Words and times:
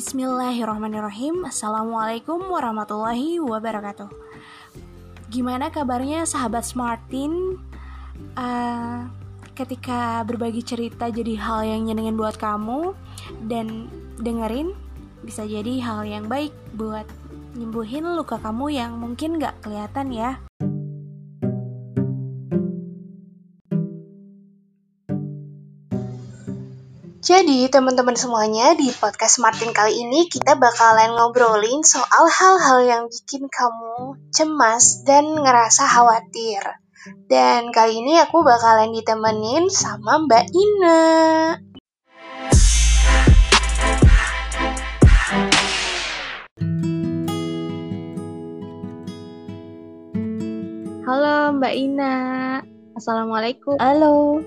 Bismillahirrahmanirrahim. 0.00 1.44
Assalamualaikum 1.44 2.40
warahmatullahi 2.48 3.36
wabarakatuh. 3.36 4.08
Gimana 5.28 5.68
kabarnya 5.68 6.24
sahabat 6.24 6.64
Smartin? 6.64 7.60
Uh, 8.32 9.04
ketika 9.52 10.24
berbagi 10.24 10.64
cerita 10.64 11.12
jadi 11.12 11.36
hal 11.36 11.68
yang 11.68 11.84
nyenengin 11.84 12.16
buat 12.16 12.40
kamu 12.40 12.96
Dan 13.44 13.92
dengerin 14.16 14.72
bisa 15.20 15.44
jadi 15.44 15.84
hal 15.84 16.08
yang 16.08 16.32
baik 16.32 16.56
buat 16.72 17.04
nyembuhin 17.52 18.08
luka 18.16 18.40
kamu 18.40 18.72
yang 18.72 18.96
mungkin 18.96 19.36
gak 19.36 19.60
kelihatan 19.60 20.16
ya 20.16 20.40
Jadi 27.30 27.70
teman-teman 27.70 28.18
semuanya 28.18 28.74
di 28.74 28.90
podcast 28.90 29.38
Martin 29.38 29.70
kali 29.70 30.02
ini 30.02 30.26
kita 30.26 30.58
bakalan 30.58 31.14
ngobrolin 31.14 31.78
soal 31.86 32.26
hal-hal 32.26 32.82
yang 32.82 33.02
bikin 33.06 33.46
kamu 33.46 34.18
cemas 34.34 35.06
dan 35.06 35.38
ngerasa 35.38 35.86
khawatir. 35.86 36.58
Dan 37.30 37.70
kali 37.70 38.02
ini 38.02 38.18
aku 38.18 38.42
bakalan 38.42 38.90
ditemenin 38.90 39.70
sama 39.70 40.26
Mbak 40.26 40.44
Ina. 40.50 41.02
Halo 51.06 51.54
Mbak 51.62 51.74
Ina. 51.78 52.14
Assalamualaikum. 52.98 53.78
Halo. 53.78 54.42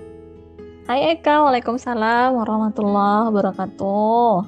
Hai 0.84 1.16
Eka, 1.16 1.40
Waalaikumsalam 1.40 2.36
warahmatullahi 2.36 3.32
wabarakatuh. 3.32 4.44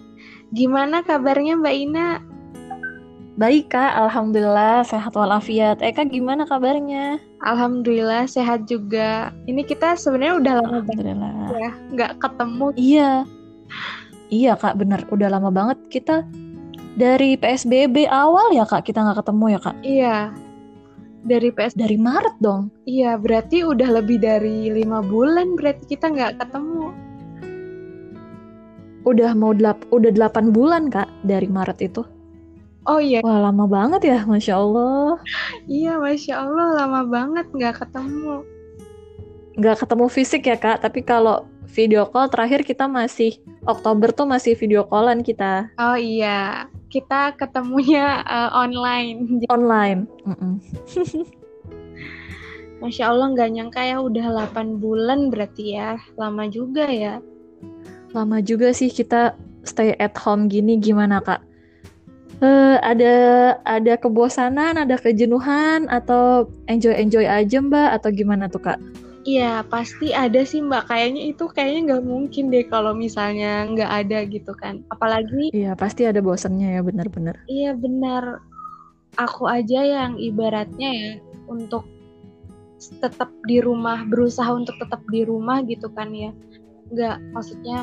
Gimana 0.52 1.00
kabarnya 1.00 1.56
Mbak 1.56 1.76
Ina? 1.80 2.20
Baik 3.40 3.72
Kak, 3.72 3.96
Alhamdulillah 3.96 4.84
sehat 4.84 5.16
walafiat. 5.16 5.80
Eka 5.80 6.04
gimana 6.04 6.44
kabarnya? 6.44 7.16
Alhamdulillah 7.40 8.28
sehat 8.28 8.68
juga. 8.68 9.32
Ini 9.48 9.64
kita 9.64 9.96
sebenarnya 9.96 10.36
udah 10.36 10.54
lama 10.60 10.78
banget 10.84 11.16
ya, 11.56 11.72
nggak 11.96 12.12
ketemu. 12.20 12.66
Iya, 12.76 13.10
iya 14.28 14.52
Kak, 14.60 14.76
bener. 14.76 15.08
Udah 15.08 15.32
lama 15.32 15.48
banget 15.48 15.80
kita 15.88 16.20
dari 17.00 17.40
PSBB 17.40 18.12
awal 18.12 18.52
ya 18.52 18.68
Kak, 18.68 18.84
kita 18.84 19.00
nggak 19.08 19.24
ketemu 19.24 19.56
ya 19.56 19.60
Kak? 19.64 19.76
Iya, 19.80 20.16
dari 21.26 21.50
PS 21.50 21.74
dari 21.74 21.98
Maret 21.98 22.38
dong. 22.38 22.70
Iya, 22.86 23.18
berarti 23.18 23.66
udah 23.66 24.00
lebih 24.00 24.22
dari 24.22 24.70
lima 24.70 25.02
bulan 25.02 25.58
berarti 25.58 25.84
kita 25.90 26.08
nggak 26.14 26.38
ketemu. 26.38 26.94
Udah 29.06 29.34
mau 29.34 29.54
delap 29.54 29.82
udah 29.90 30.10
delapan 30.14 30.54
bulan 30.54 30.88
kak 30.88 31.10
dari 31.26 31.50
Maret 31.50 31.78
itu. 31.82 32.02
Oh 32.86 33.02
iya. 33.02 33.18
Wah 33.26 33.50
lama 33.50 33.66
banget 33.66 34.06
ya, 34.06 34.22
masya 34.22 34.62
Allah. 34.62 35.18
iya, 35.66 35.98
masya 35.98 36.46
Allah 36.46 36.86
lama 36.86 37.02
banget 37.10 37.46
nggak 37.50 37.82
ketemu. 37.82 38.46
Nggak 39.58 39.76
ketemu 39.82 40.06
fisik 40.06 40.42
ya 40.46 40.54
kak, 40.54 40.86
tapi 40.86 41.02
kalau 41.02 41.50
video 41.70 42.06
call 42.08 42.30
terakhir 42.30 42.62
kita 42.62 42.86
masih 42.86 43.36
Oktober 43.66 44.14
tuh 44.14 44.26
masih 44.26 44.54
video 44.54 44.86
callan 44.86 45.20
kita. 45.20 45.68
Oh 45.76 45.98
iya, 45.98 46.70
kita 46.88 47.34
ketemunya 47.34 48.22
uh, 48.24 48.50
online. 48.54 49.26
Online. 49.54 50.06
Mm 50.24 50.36
-mm. 50.36 50.54
Masya 52.76 53.08
Allah 53.08 53.32
nggak 53.32 53.50
nyangka 53.56 53.80
ya 53.80 53.96
udah 54.04 54.52
8 54.52 54.78
bulan 54.78 55.32
berarti 55.32 55.80
ya, 55.80 55.96
lama 56.20 56.44
juga 56.46 56.84
ya. 56.84 57.24
Lama 58.12 58.44
juga 58.44 58.70
sih 58.76 58.92
kita 58.92 59.32
stay 59.64 59.96
at 59.96 60.12
home 60.20 60.46
gini 60.46 60.76
gimana 60.76 61.24
kak? 61.24 61.40
Uh, 62.36 62.76
ada 62.84 63.14
ada 63.64 63.96
kebosanan, 63.96 64.76
ada 64.76 65.00
kejenuhan 65.00 65.88
atau 65.88 66.52
enjoy 66.68 66.92
enjoy 66.92 67.24
aja 67.24 67.64
mbak 67.64 67.96
atau 67.96 68.12
gimana 68.12 68.44
tuh 68.44 68.60
kak? 68.60 68.76
Iya 69.26 69.66
pasti 69.66 70.14
ada 70.14 70.46
sih 70.46 70.62
mbak. 70.62 70.86
Kayaknya 70.86 71.22
itu 71.34 71.44
kayaknya 71.50 71.80
nggak 71.90 72.04
mungkin 72.06 72.44
deh 72.54 72.62
kalau 72.70 72.94
misalnya 72.94 73.66
nggak 73.66 73.90
ada 74.06 74.18
gitu 74.30 74.54
kan. 74.54 74.86
Apalagi. 74.94 75.50
Iya 75.50 75.74
pasti 75.74 76.06
ada 76.06 76.22
bosannya 76.22 76.78
ya 76.78 76.80
benar-benar. 76.86 77.34
Iya 77.50 77.74
benar. 77.74 78.38
Aku 79.18 79.50
aja 79.50 79.82
yang 79.82 80.14
ibaratnya 80.22 80.90
ya 80.94 81.12
untuk 81.50 81.90
tetap 83.02 83.32
di 83.50 83.58
rumah 83.58 84.06
berusaha 84.06 84.46
untuk 84.54 84.78
tetap 84.78 85.02
di 85.10 85.26
rumah 85.26 85.66
gitu 85.66 85.90
kan 85.90 86.14
ya. 86.14 86.30
Nggak 86.94 87.18
maksudnya 87.34 87.82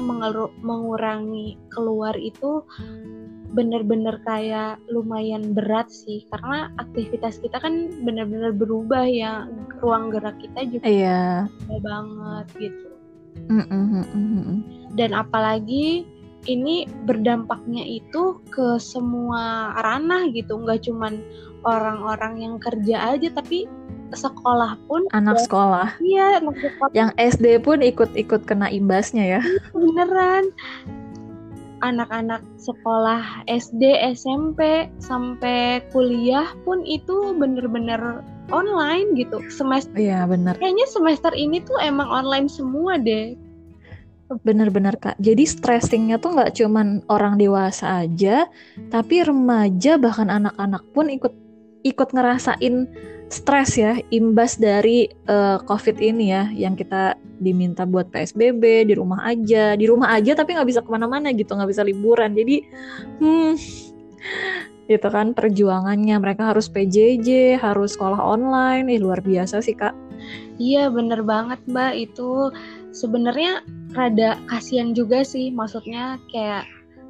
mengurangi 0.64 1.60
keluar 1.76 2.16
itu 2.16 2.64
bener-bener 3.54 4.18
kayak 4.26 4.82
lumayan 4.90 5.54
berat 5.54 5.88
sih. 5.90 6.26
Karena 6.34 6.74
aktivitas 6.82 7.40
kita 7.40 7.62
kan 7.62 7.94
bener-bener 8.02 8.52
berubah 8.52 9.06
ya. 9.06 9.46
Ruang 9.80 10.10
gerak 10.10 10.42
kita 10.42 10.66
juga 10.68 10.86
iya. 10.90 11.24
banget 11.70 12.48
gitu. 12.58 12.90
Mm 13.50 13.66
-mm, 13.66 14.58
dan 14.94 15.18
apalagi 15.18 16.06
ini 16.46 16.86
berdampaknya 17.08 17.82
itu 17.82 18.40
ke 18.52 18.78
semua 18.78 19.74
ranah 19.80 20.30
gitu. 20.34 20.60
Nggak 20.60 20.90
cuman 20.90 21.24
orang-orang 21.64 22.44
yang 22.44 22.56
kerja 22.60 23.16
aja 23.16 23.32
tapi 23.32 23.66
sekolah 24.14 24.78
pun 24.86 25.10
anak 25.10 25.42
ya, 25.42 25.44
sekolah. 25.50 25.88
Iya 25.98 26.28
anak 26.44 26.56
sekolah. 26.62 26.92
Yang 26.94 27.10
SD 27.18 27.46
pun 27.66 27.80
ikut-ikut 27.82 28.42
kena 28.46 28.70
imbasnya 28.70 29.40
ya. 29.40 29.42
Iya, 29.42 29.62
beneran 29.74 30.44
anak-anak 31.84 32.40
sekolah 32.56 33.44
SD, 33.52 33.84
SMP 34.16 34.88
sampai 35.04 35.84
kuliah 35.92 36.48
pun 36.64 36.82
itu 36.88 37.36
bener-bener 37.36 38.24
online 38.50 39.14
gitu. 39.20 39.44
Semester 39.52 39.94
Iya, 40.00 40.24
bener. 40.26 40.56
Kayaknya 40.58 40.88
semester 40.88 41.32
ini 41.36 41.60
tuh 41.60 41.76
emang 41.84 42.08
online 42.08 42.48
semua 42.48 42.96
deh. 42.96 43.36
Bener-bener 44.42 44.98
kak. 44.98 45.20
Jadi 45.20 45.44
stressingnya 45.46 46.18
tuh 46.18 46.34
nggak 46.40 46.58
cuman 46.58 47.06
orang 47.12 47.38
dewasa 47.38 48.08
aja, 48.08 48.50
tapi 48.90 49.22
remaja 49.22 50.00
bahkan 50.02 50.32
anak-anak 50.32 50.82
pun 50.96 51.12
ikut 51.12 51.36
ikut 51.84 52.10
ngerasain 52.16 52.88
stres 53.34 53.76
ya 53.76 53.98
imbas 54.14 54.62
dari 54.62 55.10
uh, 55.26 55.58
COVID 55.66 55.98
ini 55.98 56.30
ya 56.30 56.46
yang 56.54 56.78
kita 56.78 57.18
diminta 57.42 57.84
buat 57.84 58.14
PSBB 58.14 58.88
di 58.88 58.94
rumah 58.94 59.26
aja 59.26 59.74
di 59.74 59.90
rumah 59.90 60.14
aja 60.14 60.38
tapi 60.38 60.54
nggak 60.54 60.70
bisa 60.70 60.82
ke 60.86 60.90
mana-mana 60.94 61.34
gitu 61.34 61.58
nggak 61.58 61.74
bisa 61.74 61.82
liburan. 61.82 62.38
Jadi 62.38 62.62
hmm 63.20 63.54
gitu 64.88 65.08
kan 65.10 65.34
perjuangannya. 65.34 66.16
Mereka 66.20 66.54
harus 66.56 66.70
PJJ 66.70 67.60
harus 67.60 67.96
sekolah 67.96 68.20
online. 68.20 68.92
Ih 68.92 69.02
luar 69.02 69.20
biasa 69.24 69.64
sih 69.64 69.76
kak. 69.76 69.96
Iya 70.60 70.92
bener 70.94 71.24
banget 71.26 71.60
mbak. 71.68 71.98
Itu 71.98 72.54
sebenarnya 72.94 73.64
rada 73.98 74.40
kasihan 74.48 74.94
juga 74.94 75.26
sih. 75.26 75.50
Maksudnya 75.50 76.20
kayak 76.32 76.68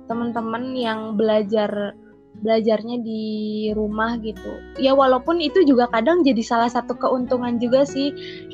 teman-teman 0.07 0.75
yang 0.75 1.15
belajar 1.15 1.95
belajarnya 2.41 2.99
di 3.05 3.23
rumah 3.77 4.17
gitu. 4.19 4.59
Ya 4.81 4.97
walaupun 4.97 5.37
itu 5.39 5.61
juga 5.63 5.85
kadang 5.91 6.25
jadi 6.25 6.41
salah 6.41 6.71
satu 6.71 6.97
keuntungan 6.97 7.61
juga 7.61 7.85
sih 7.85 8.11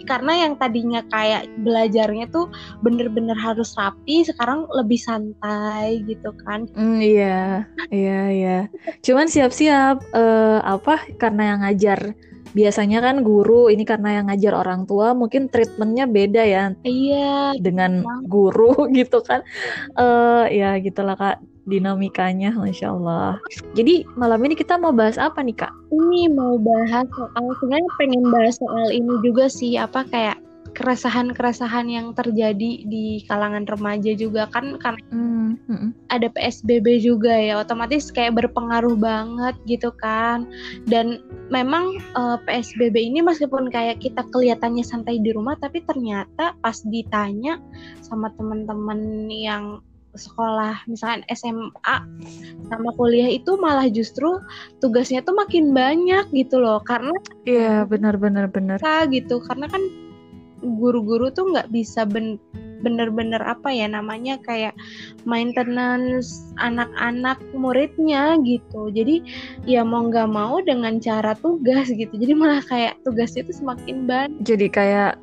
karena 0.10 0.48
yang 0.48 0.54
tadinya 0.60 1.06
kayak 1.08 1.48
belajarnya 1.64 2.28
tuh 2.34 2.52
bener-bener 2.84 3.38
harus 3.38 3.74
rapi 3.80 4.28
sekarang 4.28 4.68
lebih 4.76 5.00
santai 5.00 6.04
gitu 6.06 6.36
kan. 6.44 6.68
Mm, 6.76 7.00
iya, 7.00 7.66
iya, 7.94 8.22
iya. 8.30 8.58
Cuman 9.06 9.32
siap-siap 9.32 10.04
uh, 10.12 10.60
apa 10.66 11.06
karena 11.22 11.56
yang 11.56 11.60
ngajar 11.64 12.14
biasanya 12.50 13.06
kan 13.06 13.22
guru 13.22 13.70
ini 13.70 13.86
karena 13.86 14.22
yang 14.22 14.26
ngajar 14.30 14.58
orang 14.58 14.90
tua 14.90 15.14
mungkin 15.14 15.48
treatmentnya 15.50 16.10
beda 16.10 16.44
ya. 16.46 16.64
Iya. 16.86 17.58
Dengan 17.62 18.02
guru 18.26 18.86
gitu 18.98 19.22
kan. 19.22 19.46
Uh, 19.94 20.50
ya 20.50 20.78
gitulah 20.82 21.14
kak 21.14 21.38
dinamikanya, 21.70 22.52
masya 22.58 22.92
Allah. 22.92 23.38
Jadi 23.78 24.04
malam 24.18 24.42
ini 24.44 24.58
kita 24.58 24.76
mau 24.82 24.92
bahas 24.92 25.22
apa 25.22 25.40
nih 25.46 25.56
kak? 25.56 25.72
Ini 25.94 26.34
mau 26.34 26.58
bahas 26.58 27.06
soal 27.14 27.46
sebenarnya 27.62 27.92
pengen 28.02 28.24
bahas 28.34 28.58
soal 28.58 28.90
ini 28.90 29.14
juga 29.22 29.46
sih 29.48 29.78
apa 29.78 30.04
kayak 30.10 30.42
keresahan-keresahan 30.74 31.90
yang 31.90 32.14
terjadi 32.14 32.86
di 32.86 33.24
kalangan 33.26 33.66
remaja 33.66 34.14
juga 34.14 34.46
kan 34.52 34.78
kan 34.78 34.96
mm, 35.10 35.58
-hmm. 35.66 35.90
ada 36.14 36.30
PSBB 36.30 37.02
juga 37.02 37.34
ya 37.34 37.62
otomatis 37.62 38.14
kayak 38.14 38.38
berpengaruh 38.38 38.94
banget 38.96 39.56
gitu 39.66 39.90
kan 39.98 40.46
dan 40.86 41.22
memang 41.50 41.98
uh, 42.14 42.38
eh, 42.38 42.40
PSBB 42.46 42.96
ini 42.96 43.20
meskipun 43.26 43.74
kayak 43.74 44.02
kita 44.04 44.22
kelihatannya 44.30 44.86
santai 44.86 45.18
di 45.22 45.34
rumah 45.34 45.58
tapi 45.58 45.82
ternyata 45.86 46.54
pas 46.62 46.78
ditanya 46.86 47.58
sama 48.06 48.30
teman-teman 48.38 49.30
yang 49.30 49.82
sekolah 50.16 50.86
misalnya 50.90 51.26
SMA 51.34 51.96
sama 52.70 52.90
kuliah 52.98 53.30
itu 53.30 53.58
malah 53.58 53.86
justru 53.90 54.42
tugasnya 54.82 55.22
tuh 55.22 55.36
makin 55.38 55.74
banyak 55.76 56.26
gitu 56.34 56.62
loh. 56.62 56.82
Karena 56.82 57.14
iya 57.46 57.86
benar 57.86 58.18
benar 58.18 58.50
benar. 58.50 58.82
Gitu 59.10 59.42
karena 59.46 59.70
kan 59.70 59.82
guru-guru 60.60 61.32
tuh 61.32 61.56
nggak 61.56 61.72
bisa 61.72 62.04
ben 62.04 62.36
bener-bener 62.80 63.44
apa 63.44 63.68
ya 63.76 63.92
namanya 63.92 64.40
kayak 64.40 64.72
maintenance 65.28 66.56
anak-anak 66.64 67.36
muridnya 67.52 68.40
gitu. 68.48 68.88
Jadi 68.92 69.20
ya 69.68 69.84
mau 69.84 70.08
nggak 70.08 70.32
mau 70.32 70.64
dengan 70.64 71.00
cara 71.04 71.36
tugas 71.44 71.92
gitu. 71.92 72.16
Jadi 72.16 72.34
malah 72.36 72.64
kayak 72.64 72.96
tugas 73.04 73.36
itu 73.36 73.52
semakin 73.52 74.08
banyak 74.08 74.40
jadi 74.48 74.68
kayak 74.72 75.14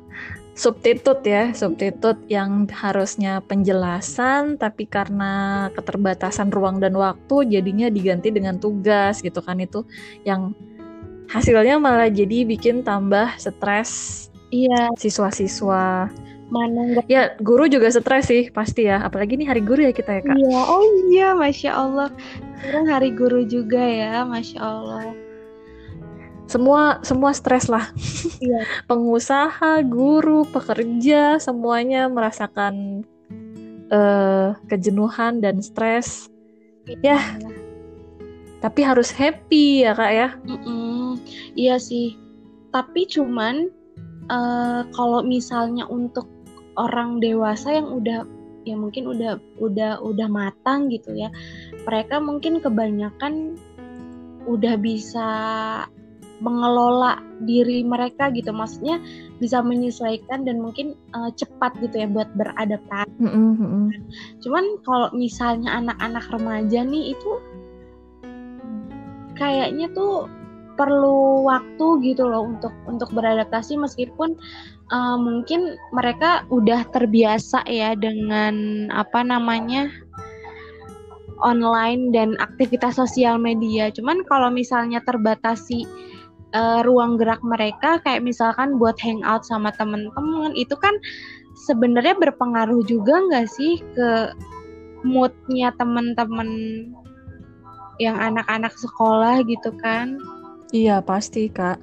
subtitut 0.57 1.21
ya, 1.21 1.53
subtitut 1.53 2.17
yang 2.25 2.65
harusnya 2.73 3.45
penjelasan 3.45 4.57
tapi 4.57 4.89
karena 4.89 5.69
keterbatasan 5.77 6.49
ruang 6.49 6.81
dan 6.81 6.97
waktu 6.97 7.45
jadinya 7.45 7.93
diganti 7.93 8.33
dengan 8.33 8.57
tugas 8.57 9.21
gitu 9.21 9.37
kan. 9.45 9.61
Itu 9.61 9.85
yang 10.25 10.57
hasilnya 11.29 11.77
malah 11.77 12.09
jadi 12.09 12.43
bikin 12.49 12.81
tambah 12.81 13.37
stres 13.37 14.27
iya. 14.49 14.89
siswa-siswa. 14.97 16.09
Mana 16.47 16.79
enggak 16.89 17.05
ya 17.11 17.35
guru 17.37 17.69
juga 17.69 17.93
stres 17.93 18.25
sih 18.25 18.49
pasti 18.49 18.89
ya. 18.89 19.05
Apalagi 19.05 19.37
ini 19.37 19.45
hari 19.45 19.61
guru 19.61 19.85
ya 19.85 19.93
kita 19.93 20.09
ya 20.09 20.21
kak? 20.25 20.35
Iya 20.41 20.61
oh 20.65 20.83
iya 21.13 21.27
masya 21.37 21.71
allah. 21.77 22.09
Sekarang 22.57 22.89
hari 22.89 23.13
guru 23.13 23.45
juga 23.45 23.83
ya 23.85 24.25
masya 24.25 24.57
allah 24.57 25.26
semua 26.47 27.03
semua 27.03 27.31
stres 27.35 27.67
lah. 27.67 27.91
Iya. 28.39 28.63
Pengusaha, 28.89 29.83
guru, 29.83 30.47
pekerja 30.47 31.37
semuanya 31.37 32.07
merasakan 32.07 33.03
uh, 33.91 34.55
kejenuhan 34.71 35.43
dan 35.43 35.59
stres. 35.59 36.31
Iya. 36.87 37.19
Ya. 37.19 37.19
Tapi 38.63 38.81
harus 38.81 39.13
happy 39.13 39.85
ya 39.85 39.93
kak 39.93 40.11
ya. 40.15 40.29
Mm 40.47 40.59
-mm. 40.63 41.05
Iya 41.53 41.75
sih. 41.77 42.17
Tapi 42.73 43.05
cuman 43.05 43.69
uh, 44.31 44.81
kalau 44.95 45.21
misalnya 45.21 45.85
untuk 45.87 46.25
orang 46.77 47.19
dewasa 47.19 47.73
yang 47.73 47.89
udah 47.89 48.23
ya 48.67 48.75
mungkin 48.75 49.07
udah 49.07 49.39
udah 49.63 50.03
udah 50.03 50.27
matang 50.27 50.91
gitu 50.91 51.15
ya 51.15 51.31
mereka 51.87 52.19
mungkin 52.19 52.59
kebanyakan 52.59 53.55
udah 54.43 54.75
bisa 54.75 55.29
mengelola 56.37 57.17
diri 57.45 57.81
mereka 57.81 58.29
gitu 58.29 58.53
maksudnya 58.53 59.01
bisa 59.41 59.61
menyesuaikan 59.61 60.45
dan 60.45 60.61
mungkin 60.61 60.93
uh, 61.17 61.33
cepat 61.33 61.73
gitu 61.81 62.05
ya 62.05 62.07
buat 62.09 62.29
beradaptasi. 62.37 63.09
Mm 63.21 63.53
-hmm. 63.57 63.85
Cuman 64.41 64.65
kalau 64.85 65.09
misalnya 65.17 65.81
anak-anak 65.81 66.25
remaja 66.29 66.85
nih 66.85 67.13
itu 67.13 67.31
kayaknya 69.37 69.89
tuh 69.93 70.29
perlu 70.77 71.45
waktu 71.49 72.05
gitu 72.05 72.29
loh 72.29 72.45
untuk 72.45 72.73
untuk 72.85 73.09
beradaptasi 73.09 73.81
meskipun 73.81 74.37
uh, 74.93 75.17
mungkin 75.17 75.73
mereka 75.89 76.45
udah 76.53 76.85
terbiasa 76.93 77.65
ya 77.65 77.97
dengan 77.97 78.87
apa 78.93 79.25
namanya 79.25 79.89
online 81.41 82.13
dan 82.13 82.33
aktivitas 82.41 82.97
sosial 82.97 83.37
media. 83.37 83.93
Cuman 83.93 84.25
kalau 84.25 84.49
misalnya 84.49 85.01
terbatasi 85.05 85.85
uh, 86.53 86.79
ruang 86.85 87.19
gerak 87.19 87.41
mereka 87.43 87.99
kayak 88.05 88.23
misalkan 88.23 88.77
buat 88.79 88.95
hangout 89.01 89.43
sama 89.43 89.73
temen-temen 89.75 90.53
itu 90.55 90.75
kan 90.79 90.95
sebenarnya 91.67 92.15
berpengaruh 92.15 92.85
juga 92.85 93.19
nggak 93.27 93.47
sih 93.49 93.81
ke 93.95 94.31
moodnya 95.03 95.73
temen-temen 95.75 96.49
yang 97.97 98.17
anak-anak 98.17 98.73
sekolah 98.77 99.41
gitu 99.45 99.73
kan? 99.81 100.21
Iya 100.69 101.01
pasti 101.01 101.49
kak. 101.49 101.81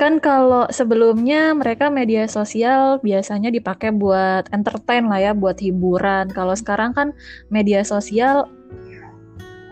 Kan 0.00 0.16
kalau 0.16 0.64
sebelumnya 0.72 1.52
mereka 1.52 1.92
media 1.92 2.24
sosial 2.24 2.96
biasanya 3.04 3.52
dipakai 3.52 3.92
buat 3.92 4.48
entertain 4.48 5.04
lah 5.12 5.20
ya, 5.20 5.32
buat 5.36 5.60
hiburan. 5.60 6.32
Kalau 6.32 6.56
sekarang 6.56 6.96
kan 6.96 7.12
media 7.52 7.84
sosial 7.84 8.48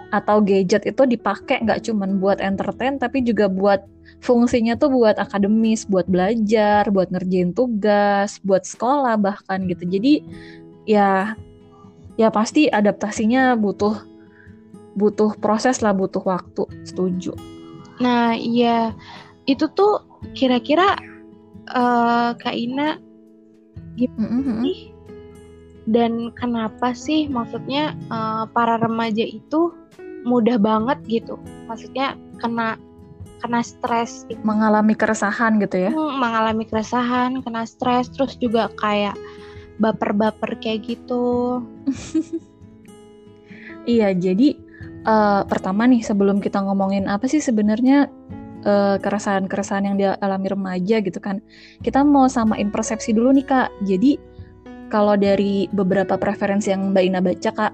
atau 0.09 0.41
gadget 0.41 0.89
itu 0.89 1.05
dipakai 1.05 1.61
nggak 1.65 1.85
cuma 1.85 2.09
buat 2.09 2.41
entertain 2.41 2.97
tapi 2.97 3.21
juga 3.21 3.45
buat 3.47 3.85
fungsinya 4.25 4.75
tuh 4.75 4.91
buat 4.91 5.17
akademis, 5.21 5.87
buat 5.87 6.09
belajar, 6.11 6.89
buat 6.91 7.13
ngerjain 7.13 7.55
tugas, 7.55 8.43
buat 8.43 8.67
sekolah 8.67 9.15
bahkan 9.21 9.69
gitu. 9.71 9.85
Jadi 9.87 10.25
ya 10.89 11.37
ya 12.19 12.29
pasti 12.33 12.67
adaptasinya 12.67 13.55
butuh 13.55 13.95
butuh 14.99 15.39
proses 15.39 15.79
lah, 15.85 15.95
butuh 15.95 16.23
waktu. 16.27 16.67
Setuju. 16.83 17.37
Nah, 18.03 18.35
iya 18.35 18.95
itu 19.47 19.71
tuh 19.73 20.03
kira-kira 20.35 20.99
uh, 21.71 22.35
Kak 22.35 22.55
Ina 22.55 22.99
gimana 23.95 24.27
mm 24.27 24.43
-hmm. 24.43 24.59
sih? 24.67 24.79
Dan 25.89 26.37
kenapa 26.37 26.93
sih 26.93 27.33
maksudnya 27.33 27.97
uh, 28.13 28.45
para 28.51 28.77
remaja 28.77 29.25
itu 29.25 29.73
mudah 30.27 30.57
banget 30.59 30.99
gitu. 31.07 31.39
Maksudnya 31.67 32.15
kena 32.43 32.79
kena 33.39 33.63
stres. 33.63 34.27
Mengalami 34.43 34.99
keresahan 34.99 35.63
gitu 35.63 35.79
ya? 35.89 35.91
Hmm, 35.95 36.19
mengalami 36.19 36.67
keresahan 36.67 37.43
kena 37.43 37.67
stres 37.67 38.11
terus 38.11 38.35
juga 38.39 38.71
kayak 38.79 39.15
baper-baper 39.79 40.59
kayak 40.59 40.87
gitu. 40.87 41.63
Iya 43.89 44.13
jadi 44.13 44.53
uh, 45.09 45.49
pertama 45.49 45.89
nih 45.89 46.05
sebelum 46.05 46.45
kita 46.45 46.61
ngomongin 46.61 47.09
apa 47.09 47.25
sih 47.25 47.41
sebenarnya 47.41 48.13
uh, 48.69 49.01
keresahan-keresahan 49.01 49.89
yang 49.89 49.97
dialami 49.97 50.53
remaja 50.53 51.01
gitu 51.01 51.17
kan 51.17 51.41
kita 51.81 52.05
mau 52.05 52.29
samain 52.29 52.69
persepsi 52.69 53.17
dulu 53.17 53.33
nih 53.33 53.49
kak. 53.49 53.73
Jadi 53.89 54.21
kalau 54.93 55.17
dari 55.17 55.73
beberapa 55.73 56.21
preferensi 56.21 56.69
yang 56.69 56.93
Mbak 56.93 57.05
Ina 57.09 57.21
baca 57.25 57.51
kak 57.57 57.73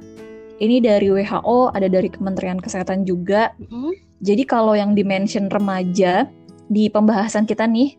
ini 0.62 0.78
dari 0.78 1.10
WHO, 1.10 1.74
ada 1.74 1.88
dari 1.90 2.06
Kementerian 2.10 2.60
Kesehatan 2.60 3.02
juga. 3.08 3.50
Mm-hmm. 3.58 3.92
Jadi 4.24 4.42
kalau 4.46 4.72
yang 4.78 4.94
dimention 4.94 5.50
remaja 5.50 6.28
di 6.70 6.88
pembahasan 6.88 7.44
kita 7.44 7.66
nih, 7.68 7.98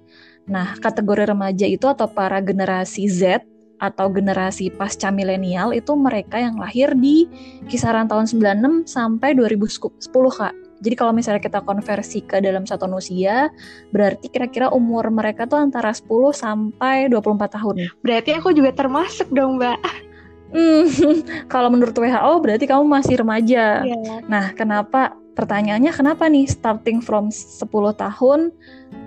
nah 0.50 0.74
kategori 0.80 1.30
remaja 1.30 1.66
itu 1.68 1.86
atau 1.86 2.08
para 2.10 2.42
generasi 2.42 3.06
Z 3.12 3.46
atau 3.80 4.08
generasi 4.08 4.72
pasca 4.72 5.12
milenial 5.12 5.76
itu 5.76 5.92
mereka 6.00 6.40
yang 6.40 6.56
lahir 6.56 6.96
di 6.96 7.28
kisaran 7.68 8.08
tahun 8.08 8.26
96 8.26 8.88
sampai 8.88 9.36
2010 9.36 10.00
Kak. 10.32 10.54
Jadi 10.84 10.96
kalau 10.96 11.16
misalnya 11.16 11.42
kita 11.42 11.60
konversi 11.64 12.20
ke 12.22 12.44
dalam 12.44 12.68
satu 12.68 12.86
usia, 12.92 13.48
berarti 13.96 14.28
kira-kira 14.28 14.70
umur 14.70 15.08
mereka 15.08 15.48
tuh 15.48 15.58
antara 15.58 15.96
10 15.96 16.08
sampai 16.36 17.08
24 17.10 17.58
tahun. 17.58 17.76
Berarti 18.04 18.36
aku 18.36 18.52
juga 18.52 18.76
termasuk 18.76 19.32
dong, 19.32 19.58
Mbak. 19.58 20.05
Hmm, 20.54 20.86
kalau 21.54 21.74
menurut 21.74 21.96
WHO 21.96 22.34
berarti 22.42 22.66
kamu 22.70 22.86
masih 22.86 23.22
remaja. 23.22 23.82
Yeah. 23.82 24.22
Nah, 24.30 24.54
kenapa 24.54 25.18
pertanyaannya 25.36 25.92
kenapa 25.92 26.26
nih 26.32 26.48
starting 26.48 27.04
from 27.04 27.30
10 27.30 27.68
tahun 28.00 28.56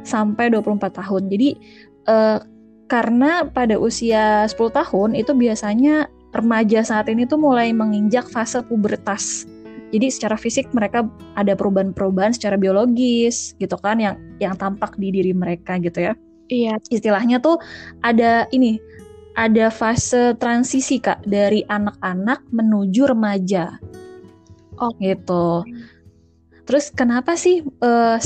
sampai 0.04 0.52
24 0.52 1.00
tahun. 1.00 1.22
Jadi 1.32 1.48
uh, 2.06 2.38
karena 2.88 3.48
pada 3.48 3.76
usia 3.80 4.44
10 4.48 4.56
tahun 4.56 5.10
itu 5.16 5.32
biasanya 5.32 6.08
remaja 6.36 6.84
saat 6.84 7.08
ini 7.08 7.24
tuh 7.24 7.40
mulai 7.40 7.72
menginjak 7.72 8.28
fase 8.28 8.60
pubertas. 8.64 9.48
Jadi 9.88 10.12
secara 10.12 10.36
fisik 10.36 10.68
mereka 10.76 11.08
ada 11.32 11.56
perubahan-perubahan 11.56 12.36
secara 12.36 12.60
biologis 12.60 13.56
gitu 13.56 13.72
kan 13.80 13.96
yang 13.96 14.20
yang 14.36 14.52
tampak 14.52 14.92
di 15.00 15.08
diri 15.08 15.32
mereka 15.32 15.80
gitu 15.80 16.12
ya. 16.12 16.14
Iya. 16.52 16.76
Istilahnya 16.92 17.40
tuh 17.40 17.56
ada 18.04 18.44
ini 18.52 18.76
ada 19.38 19.70
fase 19.70 20.34
transisi 20.42 20.98
kak 20.98 21.22
dari 21.22 21.62
anak-anak 21.70 22.42
menuju 22.50 23.06
remaja. 23.06 23.78
Oh 24.82 24.90
gitu. 24.98 25.62
Terus 26.66 26.90
kenapa 26.90 27.38
sih 27.38 27.62
uh, 27.62 28.18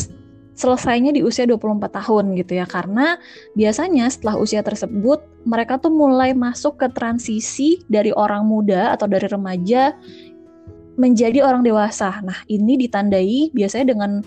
selesainya 0.57 1.13
di 1.13 1.21
usia 1.21 1.45
24 1.45 1.93
tahun 1.93 2.33
gitu 2.41 2.57
ya? 2.57 2.65
Karena 2.65 3.21
biasanya 3.53 4.09
setelah 4.09 4.41
usia 4.41 4.65
tersebut 4.65 5.21
mereka 5.45 5.77
tuh 5.77 5.93
mulai 5.93 6.33
masuk 6.33 6.81
ke 6.81 6.89
transisi 6.97 7.85
dari 7.93 8.09
orang 8.17 8.49
muda 8.49 8.97
atau 8.97 9.05
dari 9.05 9.29
remaja 9.29 9.93
menjadi 10.97 11.45
orang 11.45 11.61
dewasa. 11.61 12.25
Nah, 12.25 12.41
ini 12.49 12.81
ditandai 12.81 13.53
biasanya 13.53 13.93
dengan 13.93 14.25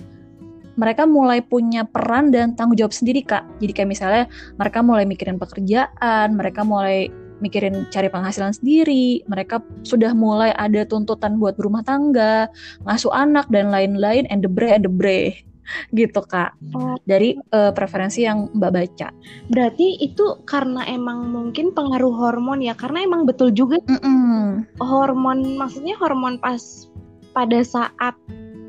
mereka 0.76 1.08
mulai 1.08 1.40
punya 1.44 1.88
peran 1.88 2.32
dan 2.32 2.54
tanggung 2.56 2.80
jawab 2.80 2.94
sendiri 2.96 3.24
kak. 3.24 3.44
Jadi 3.60 3.72
kayak 3.72 3.90
misalnya 3.90 4.24
mereka 4.60 4.80
mulai 4.84 5.04
mikirin 5.08 5.40
pekerjaan 5.40 6.36
mereka 6.36 6.62
mulai 6.64 7.10
mikirin 7.44 7.88
cari 7.92 8.08
penghasilan 8.08 8.56
sendiri 8.56 9.20
mereka 9.28 9.60
sudah 9.84 10.16
mulai 10.16 10.56
ada 10.56 10.88
tuntutan 10.88 11.36
buat 11.36 11.60
berumah 11.60 11.84
tangga 11.84 12.48
ngasuh 12.88 13.12
anak 13.12 13.48
dan 13.52 13.72
lain-lain 13.72 14.24
and 14.32 14.40
the 14.40 14.52
bre 14.52 14.72
and 14.72 14.88
the 14.88 14.92
bre 14.92 15.36
gitu 15.98 16.22
kak. 16.26 16.54
Oh. 16.78 16.96
dari 17.10 17.36
uh, 17.52 17.74
preferensi 17.74 18.24
yang 18.24 18.54
mbak 18.54 18.72
baca. 18.72 19.10
Berarti 19.50 19.98
itu 20.00 20.40
karena 20.46 20.86
emang 20.86 21.28
mungkin 21.34 21.74
pengaruh 21.74 22.14
hormon 22.14 22.62
ya? 22.62 22.78
Karena 22.78 23.04
emang 23.04 23.26
betul 23.26 23.52
juga 23.52 23.82
mm 23.84 24.00
-mm. 24.00 24.46
hormon 24.80 25.58
maksudnya 25.58 25.98
hormon 25.98 26.38
pas 26.38 26.88
pada 27.36 27.60
saat 27.66 28.16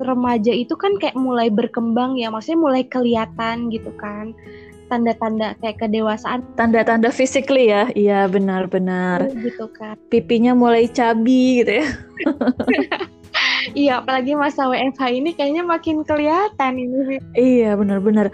remaja 0.00 0.52
itu 0.52 0.76
kan 0.76 0.96
kayak 1.00 1.16
mulai 1.16 1.48
berkembang 1.48 2.20
ya 2.20 2.28
maksudnya 2.28 2.60
mulai 2.60 2.82
kelihatan 2.84 3.72
gitu 3.72 3.90
kan 3.96 4.36
tanda-tanda 4.86 5.58
kayak 5.58 5.82
kedewasaan. 5.82 6.46
Tanda-tanda 6.54 7.10
physically 7.10 7.74
ya, 7.74 7.90
iya 7.98 8.30
benar-benar. 8.30 9.26
Gitu 9.34 9.66
kan. 9.74 9.98
Pipinya 10.08 10.54
mulai 10.54 10.86
cabi 10.86 11.62
gitu 11.62 11.82
ya. 11.82 11.86
iya, 13.82 13.92
apalagi 13.98 14.38
masa 14.38 14.70
WFH 14.70 15.02
ini 15.10 15.34
kayaknya 15.34 15.66
makin 15.66 16.06
kelihatan 16.06 16.78
ini. 16.78 17.18
Iya, 17.34 17.74
benar-benar 17.74 18.30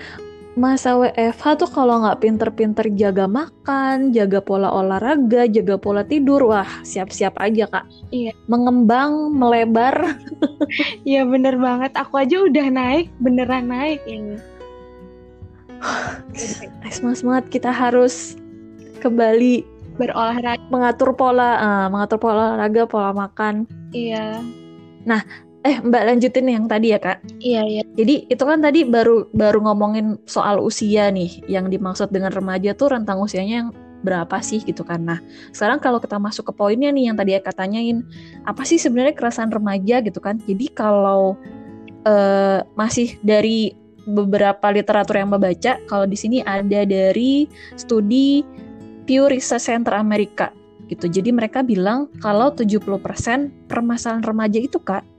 masa 0.52 1.00
WFH 1.00 1.64
tuh 1.64 1.71
kalau 1.71 2.04
nggak 2.04 2.21
pinter-pinter 2.21 2.87
jaga 2.92 3.25
makan, 3.25 4.12
jaga 4.12 4.44
pola 4.44 4.68
olahraga, 4.68 5.49
jaga 5.49 5.80
pola 5.80 6.04
tidur, 6.04 6.44
wah 6.44 6.68
siap-siap 6.85 7.32
aja 7.40 7.64
kak. 7.68 7.87
Iya. 8.12 8.37
Mengembang, 8.49 9.32
melebar. 9.32 9.97
Iya 11.04 11.28
bener 11.28 11.61
banget. 11.61 11.92
Aku 11.99 12.16
aja 12.16 12.49
udah 12.49 12.66
naik, 12.73 13.12
beneran 13.21 13.68
naik 13.68 14.00
ini. 14.09 14.40
Semangat 16.88 17.18
semangat 17.21 17.44
kita 17.52 17.68
harus 17.68 18.38
kembali 19.04 19.66
berolahraga, 20.00 20.62
mengatur 20.73 21.12
pola, 21.12 21.61
uh, 21.61 21.87
mengatur 21.92 22.16
pola 22.23 22.56
olahraga, 22.56 22.88
pola 22.88 23.11
makan. 23.12 23.68
Iya. 23.92 24.40
Nah, 25.04 25.21
eh 25.62 25.78
Mbak 25.78 26.02
lanjutin 26.02 26.47
yang 26.50 26.66
tadi 26.66 26.90
ya 26.90 26.99
kak. 26.99 27.23
Iya 27.38 27.62
iya. 27.62 27.83
Jadi 27.95 28.26
itu 28.26 28.42
kan 28.42 28.59
tadi 28.59 28.83
baru 28.83 29.31
baru 29.31 29.62
ngomongin 29.62 30.19
soal 30.26 30.59
usia 30.59 31.09
nih, 31.14 31.47
yang 31.47 31.71
dimaksud 31.71 32.11
dengan 32.11 32.35
remaja 32.35 32.75
tuh 32.75 32.95
rentang 32.95 33.23
usianya 33.23 33.66
yang 33.66 33.71
berapa 34.02 34.42
sih 34.42 34.59
gitu 34.66 34.83
kan. 34.83 35.07
Nah 35.07 35.23
sekarang 35.54 35.78
kalau 35.78 36.02
kita 36.02 36.19
masuk 36.19 36.50
ke 36.50 36.52
poinnya 36.59 36.90
nih 36.90 37.11
yang 37.11 37.16
tadi 37.16 37.38
ya 37.38 37.40
katanyain 37.40 38.02
apa 38.42 38.66
sih 38.66 38.76
sebenarnya 38.76 39.14
keresahan 39.14 39.54
remaja 39.54 40.02
gitu 40.02 40.19
kan. 40.19 40.42
Jadi 40.42 40.66
kalau 40.75 41.38
uh, 42.02 42.66
masih 42.75 43.14
dari 43.23 43.78
beberapa 44.02 44.75
literatur 44.75 45.14
yang 45.14 45.31
Mbak 45.31 45.42
baca, 45.47 45.73
kalau 45.87 46.11
di 46.11 46.19
sini 46.19 46.42
ada 46.42 46.83
dari 46.83 47.47
studi 47.78 48.42
Pew 49.07 49.31
Research 49.31 49.71
Center 49.71 49.95
Amerika 49.95 50.50
gitu. 50.90 51.07
Jadi 51.07 51.31
mereka 51.31 51.62
bilang 51.62 52.11
kalau 52.19 52.50
70% 52.50 52.83
permasalahan 53.71 54.26
remaja 54.26 54.59
itu 54.59 54.83
Kak 54.83 55.12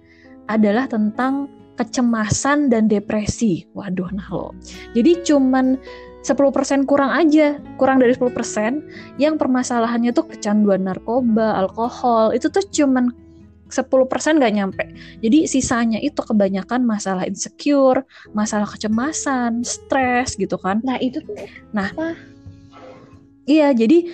adalah 0.48 0.88
tentang 0.88 1.48
kecemasan 1.74 2.70
dan 2.70 2.86
depresi. 2.86 3.66
Waduh, 3.74 4.10
nah 4.14 4.30
lo. 4.30 4.54
Jadi 4.94 5.26
cuman 5.26 5.78
10% 6.24 6.88
kurang 6.88 7.12
aja, 7.12 7.60
kurang 7.76 8.00
dari 8.00 8.16
10% 8.16 9.20
yang 9.20 9.36
permasalahannya 9.36 10.16
tuh 10.16 10.30
kecanduan 10.30 10.88
narkoba, 10.88 11.60
alkohol, 11.60 12.32
itu 12.32 12.48
tuh 12.48 12.64
cuman 12.64 13.12
10% 13.68 14.38
gak 14.40 14.54
nyampe. 14.54 14.86
Jadi 15.20 15.50
sisanya 15.50 15.98
itu 15.98 16.22
kebanyakan 16.22 16.86
masalah 16.86 17.26
insecure, 17.26 18.06
masalah 18.32 18.70
kecemasan, 18.70 19.66
stres 19.66 20.38
gitu 20.38 20.56
kan. 20.62 20.80
Nah 20.86 21.02
itu 21.02 21.20
tuh. 21.26 21.34
Nah, 21.74 21.90
iya 23.50 23.74
jadi 23.76 24.08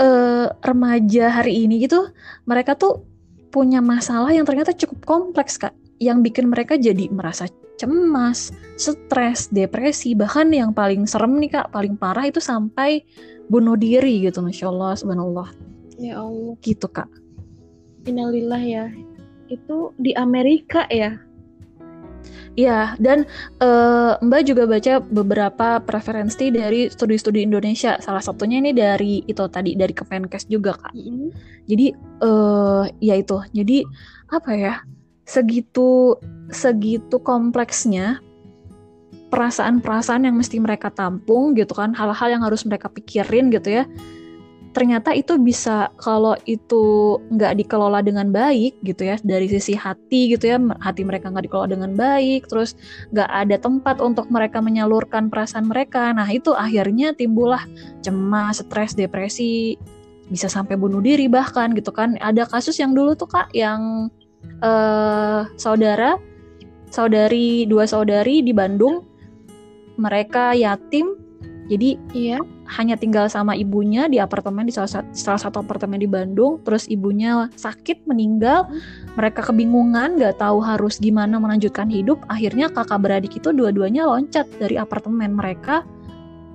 uh, 0.00 0.54
remaja 0.64 1.42
hari 1.42 1.68
ini 1.68 1.84
gitu 1.84 2.08
mereka 2.48 2.78
tuh 2.78 3.04
punya 3.50 3.82
masalah 3.82 4.30
yang 4.30 4.46
ternyata 4.46 4.70
cukup 4.74 5.02
kompleks 5.06 5.58
kak 5.58 5.74
yang 6.00 6.24
bikin 6.24 6.48
mereka 6.48 6.80
jadi 6.80 7.12
merasa 7.12 7.50
cemas, 7.76 8.52
stres, 8.76 9.48
depresi, 9.48 10.12
bahkan 10.12 10.52
yang 10.52 10.76
paling 10.76 11.08
serem 11.08 11.40
nih 11.40 11.60
kak, 11.60 11.72
paling 11.72 11.96
parah 11.96 12.28
itu 12.28 12.40
sampai 12.40 13.04
bunuh 13.48 13.76
diri 13.76 14.20
gitu, 14.20 14.44
masya 14.44 14.68
Allah, 14.68 14.92
subhanallah. 14.96 15.48
Ya 15.96 16.20
Allah. 16.20 16.56
Gitu 16.60 16.88
kak. 16.88 17.08
Innalillah 18.04 18.60
ya. 18.60 18.84
Itu 19.48 19.96
di 19.96 20.12
Amerika 20.16 20.84
ya? 20.92 21.16
Iya, 22.60 22.92
dan 23.00 23.24
uh, 23.64 24.20
Mbak 24.20 24.42
juga 24.44 24.68
baca 24.68 25.00
beberapa 25.00 25.80
preferensi 25.80 26.52
dari 26.52 26.92
studi-studi 26.92 27.40
Indonesia. 27.46 27.96
Salah 28.04 28.20
satunya 28.20 28.60
ini 28.60 28.76
dari 28.76 29.24
itu 29.24 29.40
tadi 29.48 29.72
dari 29.78 29.96
Kemenkes 29.96 30.44
juga 30.44 30.76
kak. 30.76 30.92
Mm. 30.92 31.32
Jadi, 31.64 31.86
uh, 32.20 32.84
ya 33.00 33.16
itu. 33.16 33.40
Jadi 33.56 33.86
apa 34.28 34.52
ya? 34.52 34.74
segitu 35.30 36.18
segitu 36.50 37.22
kompleksnya 37.22 38.18
perasaan-perasaan 39.30 40.26
yang 40.26 40.34
mesti 40.34 40.58
mereka 40.58 40.90
tampung 40.90 41.54
gitu 41.54 41.70
kan 41.70 41.94
hal-hal 41.94 42.34
yang 42.34 42.42
harus 42.42 42.66
mereka 42.66 42.90
pikirin 42.90 43.46
gitu 43.54 43.78
ya 43.78 43.84
ternyata 44.70 45.10
itu 45.10 45.34
bisa 45.34 45.90
kalau 45.98 46.38
itu 46.46 47.18
nggak 47.34 47.58
dikelola 47.58 48.06
dengan 48.06 48.30
baik 48.30 48.78
gitu 48.86 49.02
ya 49.10 49.18
dari 49.26 49.50
sisi 49.50 49.74
hati 49.74 50.30
gitu 50.30 50.46
ya 50.46 50.62
hati 50.78 51.02
mereka 51.02 51.26
nggak 51.26 51.50
dikelola 51.50 51.74
dengan 51.74 51.92
baik 51.98 52.46
terus 52.46 52.78
nggak 53.10 53.30
ada 53.30 53.56
tempat 53.58 53.98
untuk 53.98 54.30
mereka 54.30 54.62
menyalurkan 54.62 55.26
perasaan 55.26 55.66
mereka 55.66 56.14
nah 56.14 56.30
itu 56.30 56.54
akhirnya 56.54 57.10
timbullah 57.18 57.66
cemas 58.06 58.62
stres 58.62 58.94
depresi 58.94 59.74
bisa 60.30 60.46
sampai 60.46 60.78
bunuh 60.78 61.02
diri 61.02 61.26
bahkan 61.26 61.74
gitu 61.74 61.90
kan 61.90 62.14
ada 62.22 62.46
kasus 62.46 62.78
yang 62.78 62.94
dulu 62.94 63.18
tuh 63.18 63.26
kak 63.26 63.50
yang 63.50 64.06
uh, 64.64 65.48
saudara, 65.56 66.16
saudari 66.88 67.64
dua 67.68 67.84
saudari 67.88 68.44
di 68.44 68.52
Bandung. 68.54 69.04
Mereka 70.00 70.56
yatim, 70.56 71.19
jadi 71.70 71.94
iya. 72.10 72.42
hanya 72.74 72.98
tinggal 72.98 73.30
sama 73.30 73.54
ibunya 73.54 74.10
di 74.10 74.18
apartemen 74.18 74.66
di 74.66 74.74
salah 74.74 74.90
satu, 74.90 75.10
salah 75.14 75.38
satu 75.38 75.62
apartemen 75.62 76.02
di 76.02 76.10
Bandung. 76.10 76.58
Terus 76.66 76.90
ibunya 76.90 77.46
sakit 77.54 78.10
meninggal, 78.10 78.66
mereka 79.14 79.46
kebingungan, 79.46 80.18
nggak 80.18 80.42
tahu 80.42 80.58
harus 80.58 80.98
gimana 80.98 81.38
melanjutkan 81.38 81.86
hidup. 81.86 82.18
Akhirnya 82.26 82.74
kakak 82.74 82.98
beradik 82.98 83.38
itu 83.38 83.54
dua-duanya 83.54 84.10
loncat 84.10 84.50
dari 84.58 84.74
apartemen 84.82 85.38
mereka 85.38 85.86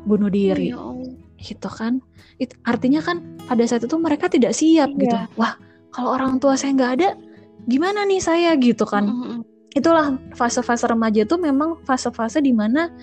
bunuh 0.04 0.28
diri. 0.28 0.76
Oh, 0.76 1.00
gitu 1.40 1.72
kan? 1.72 2.04
It, 2.36 2.52
artinya 2.68 3.00
kan 3.00 3.24
pada 3.48 3.64
saat 3.64 3.88
itu 3.88 3.96
mereka 3.96 4.28
tidak 4.28 4.52
siap 4.52 4.92
iya. 4.92 5.00
gitu. 5.00 5.16
Wah, 5.40 5.56
kalau 5.96 6.12
orang 6.12 6.44
tua 6.44 6.60
saya 6.60 6.76
nggak 6.76 6.92
ada, 7.00 7.16
gimana 7.66 8.06
nih 8.06 8.22
saya 8.22 8.54
gitu 8.62 8.86
kan 8.86 9.10
mm-hmm. 9.10 9.40
itulah 9.74 10.16
fase-fase 10.38 10.86
remaja 10.86 11.26
itu 11.26 11.36
memang 11.36 11.82
fase-fase 11.84 12.40
di 12.40 12.54
mana 12.54 12.94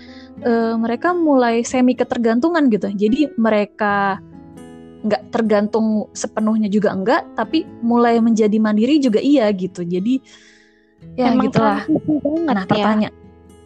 uh, 0.40 0.74
mereka 0.80 1.12
mulai 1.12 1.60
semi 1.66 1.92
ketergantungan 1.92 2.72
gitu 2.72 2.88
jadi 2.88 3.32
mereka 3.36 4.18
nggak 5.02 5.34
tergantung 5.34 6.06
sepenuhnya 6.14 6.70
juga 6.70 6.94
enggak 6.94 7.26
tapi 7.34 7.66
mulai 7.82 8.22
menjadi 8.22 8.54
mandiri 8.62 9.02
juga 9.02 9.18
iya 9.18 9.50
gitu 9.50 9.82
jadi 9.82 10.22
ya 11.18 11.34
Emang 11.34 11.50
gitulah 11.50 11.82
nah 12.46 12.64
pertanyaan 12.64 13.10
ya? 13.10 13.12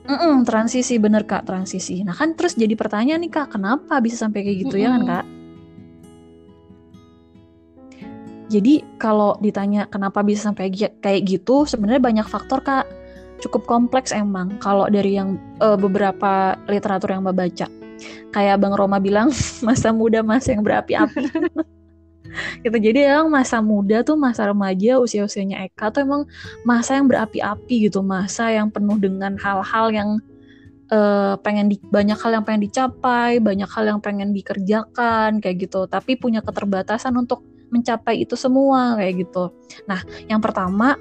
Mm-mm, 0.07 0.47
transisi 0.49 0.97
bener 0.97 1.29
kak 1.29 1.45
transisi 1.45 2.01
nah 2.03 2.17
kan 2.17 2.33
terus 2.33 2.57
jadi 2.57 2.73
pertanyaan 2.73 3.21
nih 3.21 3.33
kak 3.33 3.53
kenapa 3.53 4.01
bisa 4.01 4.17
sampai 4.17 4.49
kayak 4.49 4.65
gitu 4.65 4.81
mm-hmm. 4.81 4.89
ya 4.89 4.97
kan 4.97 5.03
kak 5.05 5.25
Jadi 8.47 8.79
kalau 9.03 9.35
ditanya 9.43 9.91
kenapa 9.91 10.23
bisa 10.23 10.51
sampai 10.51 10.71
kayak 11.03 11.23
gitu, 11.27 11.67
sebenarnya 11.67 11.99
banyak 11.99 12.27
faktor 12.27 12.63
kak. 12.63 12.87
Cukup 13.43 13.69
kompleks 13.69 14.11
emang 14.11 14.57
kalau 14.59 14.89
dari 14.89 15.17
yang 15.17 15.37
uh, 15.61 15.77
beberapa 15.77 16.57
literatur 16.67 17.13
yang 17.13 17.25
mbak 17.25 17.37
baca. 17.37 17.67
Kayak 18.33 18.57
Bang 18.61 18.75
Roma 18.77 19.01
bilang 19.01 19.33
masa 19.67 19.93
muda 19.93 20.21
masa 20.25 20.53
yang 20.57 20.65
berapi-api. 20.65 21.27
gitu 22.65 22.77
jadi 22.77 23.17
emang 23.17 23.33
masa 23.33 23.65
muda 23.65 24.05
tuh 24.05 24.13
masa 24.13 24.45
remaja 24.45 25.01
usia-usianya 25.01 25.65
Eka 25.73 25.89
tuh 25.89 26.05
emang 26.05 26.29
masa 26.69 27.01
yang 27.01 27.09
berapi-api 27.09 27.89
gitu 27.89 28.05
masa 28.05 28.53
yang 28.53 28.69
penuh 28.69 29.01
dengan 29.01 29.41
hal-hal 29.41 29.89
yang 29.89 30.11
uh, 30.93 31.41
pengen 31.41 31.73
di, 31.73 31.81
banyak 31.89 32.19
hal 32.21 32.37
yang 32.37 32.45
pengen 32.45 32.69
dicapai 32.69 33.41
banyak 33.41 33.71
hal 33.73 33.89
yang 33.89 34.01
pengen 34.05 34.37
dikerjakan 34.37 35.41
kayak 35.41 35.65
gitu 35.65 35.89
tapi 35.89 36.21
punya 36.21 36.45
keterbatasan 36.45 37.17
untuk 37.17 37.41
mencapai 37.71 38.23
itu 38.23 38.35
semua 38.39 38.95
kayak 38.99 39.27
gitu. 39.27 39.51
Nah, 39.91 40.01
yang 40.31 40.39
pertama 40.39 40.95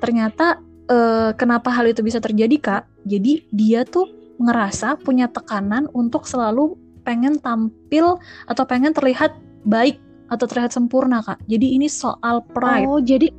ternyata 0.00 0.60
eh, 0.90 1.30
kenapa 1.38 1.70
hal 1.70 1.86
itu 1.88 2.02
bisa 2.02 2.18
terjadi 2.18 2.56
kak? 2.58 2.82
Jadi 3.06 3.46
dia 3.54 3.86
tuh 3.86 4.10
ngerasa 4.40 4.98
punya 5.00 5.30
tekanan 5.30 5.86
untuk 5.94 6.26
selalu 6.26 6.74
pengen 7.06 7.38
tampil 7.40 8.20
atau 8.44 8.64
pengen 8.68 8.92
terlihat 8.92 9.36
baik 9.64 10.02
atau 10.28 10.46
terlihat 10.50 10.74
sempurna 10.74 11.22
kak. 11.22 11.38
Jadi 11.46 11.78
ini 11.78 11.86
soal 11.86 12.42
pride. 12.50 12.86
Oh, 12.90 13.00
jadi 13.00 13.30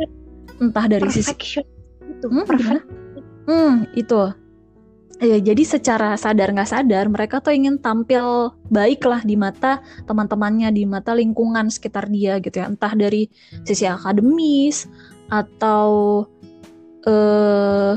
entah 0.57 0.85
dari 0.87 1.07
sisi 1.11 1.33
itu. 2.07 2.27
Hmm, 2.27 2.45
Hmm, 3.41 3.89
itu 3.97 4.21
ya 5.21 5.37
jadi 5.37 5.63
secara 5.63 6.17
sadar 6.17 6.49
nggak 6.49 6.71
sadar 6.73 7.05
mereka 7.05 7.37
tuh 7.37 7.53
ingin 7.53 7.77
tampil 7.77 8.57
baik 8.73 9.05
lah 9.05 9.21
di 9.21 9.37
mata 9.37 9.77
teman-temannya 10.09 10.73
di 10.73 10.83
mata 10.89 11.13
lingkungan 11.13 11.69
sekitar 11.69 12.09
dia 12.09 12.41
gitu 12.41 12.57
ya 12.57 12.65
entah 12.65 12.97
dari 12.97 13.29
sisi 13.61 13.85
akademis 13.85 14.89
atau 15.29 16.25
eh 17.07 17.95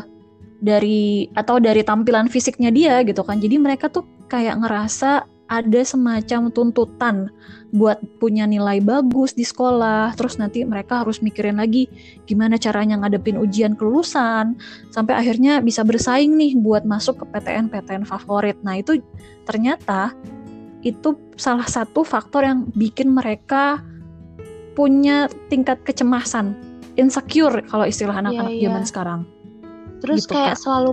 dari 0.65 1.29
atau 1.37 1.61
dari 1.61 1.85
tampilan 1.85 2.33
fisiknya 2.33 2.73
dia 2.73 3.05
gitu 3.05 3.21
kan. 3.21 3.37
Jadi 3.37 3.61
mereka 3.61 3.93
tuh 3.93 4.09
kayak 4.33 4.65
ngerasa 4.65 5.29
ada 5.45 5.81
semacam 5.85 6.49
tuntutan 6.49 7.29
buat 7.69 8.01
punya 8.17 8.49
nilai 8.49 8.81
bagus 8.81 9.37
di 9.37 9.45
sekolah, 9.45 10.17
terus 10.17 10.41
nanti 10.41 10.65
mereka 10.65 11.05
harus 11.05 11.21
mikirin 11.21 11.61
lagi 11.61 11.85
gimana 12.25 12.57
caranya 12.57 12.97
ngadepin 12.97 13.37
ujian 13.37 13.77
kelulusan, 13.77 14.57
sampai 14.89 15.15
akhirnya 15.21 15.61
bisa 15.61 15.85
bersaing 15.85 16.33
nih 16.39 16.57
buat 16.57 16.89
masuk 16.89 17.21
ke 17.21 17.25
PTN-PTN 17.29 18.09
favorit. 18.09 18.57
Nah 18.65 18.81
itu 18.81 19.05
ternyata 19.45 20.17
itu 20.81 21.13
salah 21.37 21.69
satu 21.69 22.07
faktor 22.09 22.49
yang 22.49 22.65
bikin 22.73 23.13
mereka 23.13 23.85
punya 24.73 25.29
tingkat 25.53 25.77
kecemasan, 25.85 26.57
insecure 26.95 27.63
kalau 27.67 27.85
istilah 27.87 28.15
anak-anak 28.15 28.55
yeah, 28.55 28.61
yeah. 28.61 28.65
zaman 28.71 28.83
sekarang. 28.87 29.21
Terus 30.05 30.27
gitu, 30.27 30.37
kayak 30.37 30.55
Kak. 30.59 30.63
selalu 30.63 30.93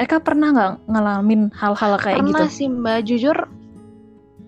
Eka 0.00 0.16
pernah 0.24 0.48
nggak 0.54 0.72
ngalamin 0.88 1.52
hal-hal 1.52 2.00
kayak 2.00 2.24
pernah 2.24 2.30
gitu? 2.32 2.40
Pernah 2.40 2.52
sih 2.56 2.68
Mbak, 2.72 2.98
jujur. 3.04 3.38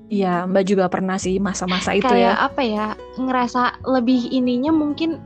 Iya, 0.09 0.35
Mbak 0.49 0.65
juga 0.65 0.85
pernah 0.89 1.17
sih 1.21 1.37
masa-masa 1.37 1.93
itu 1.93 2.09
ya. 2.09 2.33
Kayak 2.33 2.39
apa 2.41 2.63
ya, 2.65 2.87
ngerasa 3.21 3.63
lebih 3.85 4.33
ininya 4.33 4.73
mungkin 4.73 5.21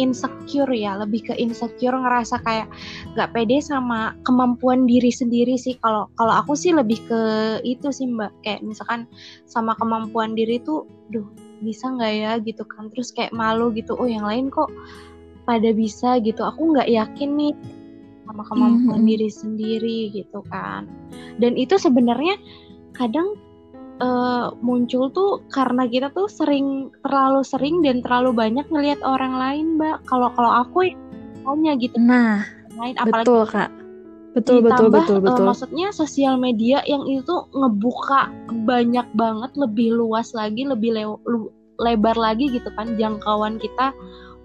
insecure 0.00 0.72
ya, 0.72 0.96
lebih 0.96 1.26
ke 1.28 1.34
insecure 1.36 1.92
ngerasa 1.92 2.40
kayak 2.46 2.70
nggak 3.12 3.28
pede 3.34 3.60
sama 3.60 4.16
kemampuan 4.24 4.88
diri 4.88 5.12
sendiri 5.12 5.60
sih. 5.60 5.76
Kalau 5.84 6.08
kalau 6.16 6.32
aku 6.32 6.56
sih 6.56 6.72
lebih 6.72 7.02
ke 7.04 7.20
itu 7.66 7.92
sih 7.92 8.08
Mbak, 8.08 8.32
kayak 8.46 8.60
misalkan 8.64 9.04
sama 9.44 9.76
kemampuan 9.76 10.32
diri 10.32 10.62
tuh, 10.64 10.88
duh 11.12 11.28
bisa 11.60 11.90
nggak 11.92 12.12
ya 12.14 12.32
gitu 12.42 12.62
kan. 12.66 12.90
Terus 12.94 13.10
kayak 13.14 13.34
malu 13.34 13.70
gitu, 13.74 13.94
oh 13.98 14.08
yang 14.08 14.26
lain 14.26 14.48
kok 14.48 14.70
pada 15.44 15.70
bisa 15.72 16.20
gitu. 16.22 16.44
Aku 16.44 16.74
nggak 16.74 16.88
yakin 16.88 17.30
nih 17.36 17.54
sama 18.28 18.44
kemampuan 18.44 19.00
mm-hmm. 19.00 19.08
diri 19.08 19.30
sendiri 19.32 19.98
gitu 20.12 20.44
kan 20.52 20.84
dan 21.40 21.56
itu 21.56 21.80
sebenarnya 21.80 22.36
kadang 22.92 23.32
uh, 24.04 24.52
muncul 24.60 25.08
tuh 25.08 25.40
karena 25.48 25.88
kita 25.88 26.12
tuh 26.12 26.28
sering 26.28 26.92
terlalu 27.00 27.40
sering 27.40 27.80
dan 27.80 28.04
terlalu 28.04 28.36
banyak 28.36 28.68
ngelihat 28.68 29.00
orang 29.00 29.32
lain 29.32 29.66
mbak 29.80 30.04
kalau 30.04 30.28
kalau 30.36 30.60
aku 30.60 30.92
ya 30.92 30.94
maunya 31.40 31.72
gitu 31.80 31.96
nah 31.96 32.44
lain 32.76 32.94
apalagi 33.00 33.24
betul 33.24 33.42
kak 33.48 33.70
betul 34.36 34.60
ditambah, 34.60 34.92
betul 34.92 35.18
betul 35.18 35.18
betul. 35.24 35.44
uh, 35.44 35.48
maksudnya 35.50 35.88
sosial 35.90 36.36
media 36.36 36.84
yang 36.84 37.04
itu 37.08 37.48
ngebuka 37.56 38.28
banyak 38.68 39.06
banget 39.16 39.50
lebih 39.56 39.96
luas 39.96 40.36
lagi 40.36 40.68
lebih 40.68 40.92
le 40.94 41.04
lebar 41.78 42.18
lagi 42.18 42.50
gitu 42.50 42.68
kan 42.74 42.98
jangkauan 42.98 43.56
kita 43.56 43.94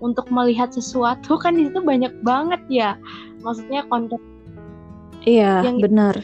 untuk 0.04 0.28
melihat 0.30 0.70
sesuatu 0.75 1.36
kan 1.44 1.56
itu 1.56 1.80
banyak 1.80 2.12
banget 2.22 2.62
ya. 2.68 2.92
Maksudnya 3.44 3.88
konten 3.88 4.20
iya 5.24 5.63
yang 5.63 5.80
benar. 5.80 6.20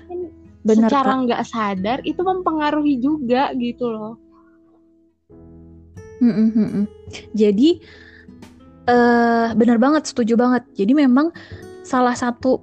benar 0.59 0.91
secara 0.91 1.11
nggak 1.23 1.43
sadar 1.47 1.97
itu 2.03 2.19
mempengaruhi 2.19 2.99
juga 2.99 3.55
gitu 3.55 3.87
loh. 3.87 4.19
Mm 6.19 6.51
-mm. 6.51 6.83
jadi 7.31 7.79
uh, 8.91 9.55
benar 9.55 9.79
banget 9.79 10.11
setuju 10.11 10.35
banget. 10.35 10.67
Jadi 10.75 10.91
memang 10.91 11.31
salah 11.87 12.11
satu 12.11 12.59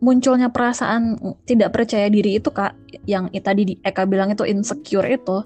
munculnya 0.00 0.48
perasaan 0.48 1.20
tidak 1.44 1.76
percaya 1.76 2.08
diri 2.08 2.40
itu 2.40 2.48
kak 2.48 2.72
yang 3.04 3.28
tadi 3.30 3.76
Eka 3.84 4.08
bilang 4.08 4.32
itu 4.32 4.48
insecure 4.48 5.04
itu 5.04 5.44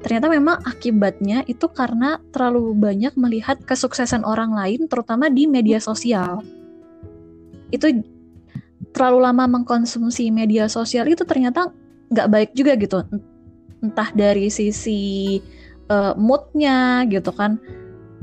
ternyata 0.00 0.32
memang 0.32 0.64
akibatnya 0.64 1.44
itu 1.44 1.68
karena 1.68 2.16
terlalu 2.32 2.72
banyak 2.72 3.12
melihat 3.20 3.60
kesuksesan 3.68 4.24
orang 4.24 4.56
lain 4.56 4.88
terutama 4.88 5.28
di 5.28 5.44
media 5.44 5.76
sosial. 5.76 6.40
Itu 7.68 8.00
terlalu 8.96 9.18
lama 9.22 9.44
mengkonsumsi 9.60 10.32
media 10.32 10.66
sosial 10.66 11.06
itu 11.06 11.22
ternyata 11.28 11.68
nggak 12.08 12.28
baik 12.32 12.50
juga 12.56 12.72
gitu. 12.80 13.04
Entah 13.84 14.08
dari 14.16 14.48
sisi 14.48 15.38
uh, 15.92 16.16
moodnya 16.16 17.04
gitu 17.10 17.34
kan 17.36 17.60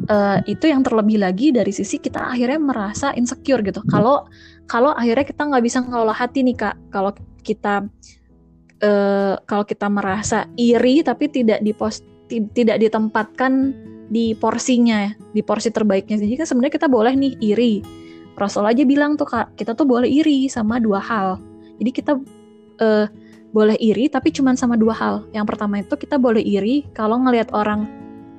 uh, 0.05 0.37
itu 0.45 0.69
yang 0.69 0.85
terlebih 0.85 1.17
lagi 1.17 1.49
dari 1.49 1.73
sisi 1.73 1.97
kita 1.97 2.33
akhirnya 2.33 2.61
merasa 2.61 3.11
insecure 3.17 3.65
gitu. 3.65 3.81
Kalau 3.89 4.29
kalau 4.69 4.93
akhirnya 4.93 5.25
kita 5.25 5.41
nggak 5.49 5.63
bisa 5.65 5.81
ngelola 5.81 6.13
hati 6.13 6.45
nih 6.45 6.55
kak. 6.55 6.75
Kalau 6.93 7.11
kita 7.41 7.89
uh, 8.85 9.35
kalau 9.49 9.65
kita 9.65 9.87
merasa 9.89 10.45
iri 10.55 11.01
tapi 11.01 11.31
tidak 11.33 11.65
tidak 12.29 12.77
ditempatkan 12.77 13.73
di 14.07 14.37
porsinya 14.37 15.11
di 15.33 15.41
porsi 15.41 15.73
terbaiknya. 15.73 16.21
Jadi 16.21 16.33
kan 16.37 16.47
sebenarnya 16.47 16.73
kita 16.77 16.87
boleh 16.87 17.13
nih 17.17 17.33
iri. 17.41 17.73
Rasul 18.37 18.69
aja 18.69 18.85
bilang 18.85 19.17
tuh 19.17 19.25
kak 19.25 19.57
kita 19.57 19.73
tuh 19.73 19.89
boleh 19.89 20.07
iri 20.07 20.45
sama 20.45 20.77
dua 20.77 21.01
hal. 21.01 21.41
Jadi 21.81 21.91
kita 21.91 22.13
uh, 22.81 23.05
boleh 23.55 23.79
iri 23.79 24.11
tapi 24.11 24.29
cuma 24.29 24.53
sama 24.53 24.77
dua 24.77 24.93
hal. 24.93 25.15
Yang 25.33 25.45
pertama 25.55 25.81
itu 25.81 25.95
kita 25.97 26.21
boleh 26.21 26.43
iri 26.43 26.85
kalau 26.93 27.17
ngelihat 27.17 27.49
orang 27.55 27.89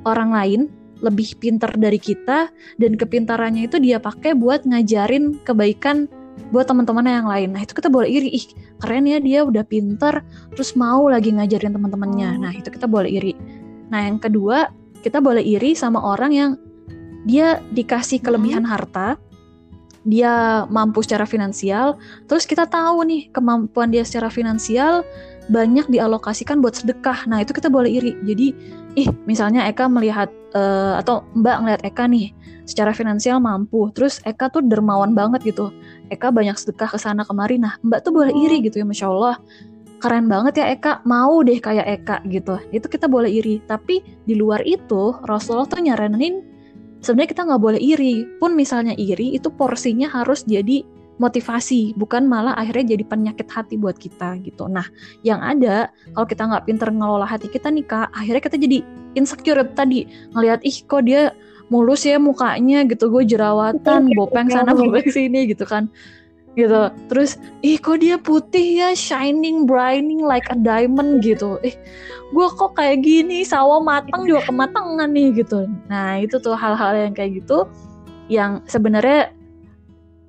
orang 0.07 0.31
lain 0.31 0.61
lebih 0.98 1.38
pintar 1.38 1.74
dari 1.78 1.98
kita 1.98 2.50
dan 2.78 2.92
kepintarannya 2.98 3.70
itu 3.70 3.78
dia 3.78 4.02
pakai 4.02 4.34
buat 4.34 4.66
ngajarin 4.66 5.38
kebaikan 5.46 6.11
buat 6.54 6.70
teman-temannya 6.70 7.14
yang 7.22 7.28
lain. 7.28 7.48
Nah, 7.54 7.62
itu 7.66 7.74
kita 7.74 7.90
boleh 7.90 8.08
iri. 8.08 8.28
Ih, 8.30 8.46
keren 8.80 9.04
ya 9.04 9.18
dia 9.18 9.42
udah 9.44 9.64
pinter 9.66 10.22
terus 10.54 10.72
mau 10.78 11.11
lagi 11.11 11.34
ngajarin 11.34 11.74
teman-temannya. 11.74 12.30
Nah, 12.40 12.52
itu 12.54 12.70
kita 12.70 12.87
boleh 12.87 13.11
iri. 13.11 13.34
Nah, 13.90 14.06
yang 14.06 14.22
kedua, 14.22 14.70
kita 15.02 15.18
boleh 15.22 15.42
iri 15.42 15.74
sama 15.74 16.00
orang 16.00 16.32
yang 16.32 16.50
dia 17.26 17.61
dikasih 17.74 18.22
kelebihan 18.22 18.64
hmm. 18.64 18.72
harta, 18.72 19.08
dia 20.06 20.64
mampu 20.72 21.04
secara 21.04 21.28
finansial, 21.28 22.00
terus 22.30 22.48
kita 22.48 22.64
tahu 22.64 23.04
nih 23.04 23.28
kemampuan 23.34 23.92
dia 23.92 24.06
secara 24.06 24.32
finansial 24.32 25.04
banyak 25.52 25.88
dialokasikan 25.88 26.61
buat 26.61 26.76
sedekah. 26.76 27.24
Nah, 27.28 27.44
itu 27.44 27.56
kita 27.56 27.72
boleh 27.72 27.88
iri. 28.00 28.12
Jadi, 28.24 28.52
ih, 28.98 29.08
misalnya 29.24 29.70
Eka 29.70 29.87
melihat 29.87 30.26
uh, 30.58 30.98
atau 30.98 31.22
Mbak 31.38 31.56
ngelihat 31.62 31.82
Eka 31.87 32.04
nih 32.11 32.34
secara 32.66 32.90
finansial 32.90 33.38
mampu, 33.38 33.88
terus 33.94 34.18
Eka 34.26 34.50
tuh 34.50 34.66
dermawan 34.66 35.14
banget 35.14 35.54
gitu. 35.54 35.70
Eka 36.11 36.34
banyak 36.34 36.58
sedekah 36.58 36.90
ke 36.90 36.98
sana 36.98 37.22
kemari. 37.22 37.56
Nah, 37.56 37.78
Mbak 37.87 38.00
tuh 38.04 38.12
boleh 38.12 38.34
iri 38.34 38.61
gitu 38.66 38.82
ya, 38.82 38.87
masya 38.87 39.06
Allah. 39.08 39.37
Keren 39.98 40.30
banget 40.30 40.62
ya 40.62 40.66
Eka, 40.70 41.02
mau 41.06 41.42
deh 41.42 41.58
kayak 41.58 41.87
Eka 42.02 42.16
gitu. 42.30 42.58
Itu 42.70 42.87
kita 42.87 43.06
boleh 43.11 43.30
iri. 43.30 43.58
Tapi 43.64 44.02
di 44.26 44.34
luar 44.34 44.62
itu, 44.62 45.14
Rasulullah 45.26 45.66
tuh 45.66 45.82
nyaranin 45.82 46.44
sebenarnya 47.02 47.30
kita 47.34 47.42
nggak 47.48 47.62
boleh 47.62 47.80
iri. 47.82 48.26
Pun 48.38 48.54
misalnya 48.54 48.94
iri, 48.94 49.34
itu 49.34 49.50
porsinya 49.50 50.06
harus 50.11 50.46
jadi 50.46 50.82
motivasi, 51.18 51.98
bukan 51.98 52.31
malah 52.31 52.54
akhirnya 52.54 52.94
jadi 52.96 53.04
penyakit 53.04 53.50
hati 53.50 53.74
buat 53.74 53.98
kita 53.98 54.38
gitu. 54.46 54.70
Nah, 54.70 54.87
yang 55.26 55.42
ada 55.42 55.90
kalau 56.14 56.26
kita 56.26 56.42
nggak 56.46 56.64
pinter 56.64 56.88
ngelola 56.94 57.26
hati 57.26 57.50
kita 57.50 57.68
nih 57.68 57.85
kak, 57.85 58.09
akhirnya 58.14 58.42
kita 58.42 58.57
jadi 58.57 58.78
insecure 59.18 59.62
tadi 59.74 60.07
ngelihat 60.33 60.62
ih 60.62 60.78
kok 60.87 61.02
dia 61.04 61.35
mulus 61.68 62.07
ya 62.07 62.16
mukanya 62.16 62.87
gitu. 62.87 63.11
Gue 63.11 63.26
jerawatan 63.26 64.14
bopeng 64.14 64.48
sana 64.48 64.72
bopeng 64.72 65.11
sini 65.11 65.50
gitu 65.50 65.66
kan. 65.66 65.90
Gitu. 66.54 66.90
Terus 67.11 67.38
ih 67.62 67.78
kok 67.78 67.98
dia 68.02 68.18
putih 68.18 68.83
ya 68.83 68.90
shining 68.94 69.66
brightening 69.66 70.22
like 70.22 70.46
a 70.50 70.57
diamond 70.57 71.20
gitu. 71.20 71.59
Ih 71.66 71.74
gue 72.28 72.46
kok 72.54 72.76
kayak 72.76 73.02
gini 73.02 73.42
sawo 73.42 73.83
matang 73.83 74.22
juga 74.22 74.46
kematangan 74.46 75.11
nih 75.11 75.44
gitu. 75.44 75.66
Nah 75.90 76.22
itu 76.22 76.38
tuh 76.38 76.54
hal-hal 76.54 76.94
yang 76.94 77.12
kayak 77.14 77.42
gitu 77.42 77.66
yang 78.28 78.61
sebenarnya 78.68 79.33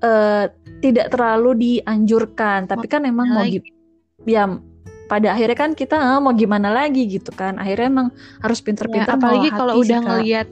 uh, 0.04 0.48
tidak 0.80 1.12
terlalu 1.14 1.52
dianjurkan. 1.56 2.68
Tapi 2.68 2.86
kan 2.88 3.04
emang 3.06 3.28
mau 3.32 3.46
ya 4.28 4.48
pada 5.10 5.34
akhirnya 5.34 5.58
kan 5.58 5.72
kita 5.74 5.98
ah, 5.98 6.20
mau 6.22 6.34
gimana 6.34 6.72
lagi? 6.72 7.06
gitu 7.08 7.32
kan. 7.36 7.60
Akhirnya 7.60 7.88
emang 7.92 8.08
harus 8.44 8.60
pinter-pinter 8.64 9.16
ya, 9.16 9.20
apalagi 9.20 9.50
kalau 9.52 9.74
udah 9.80 10.00
ngelihat 10.04 10.48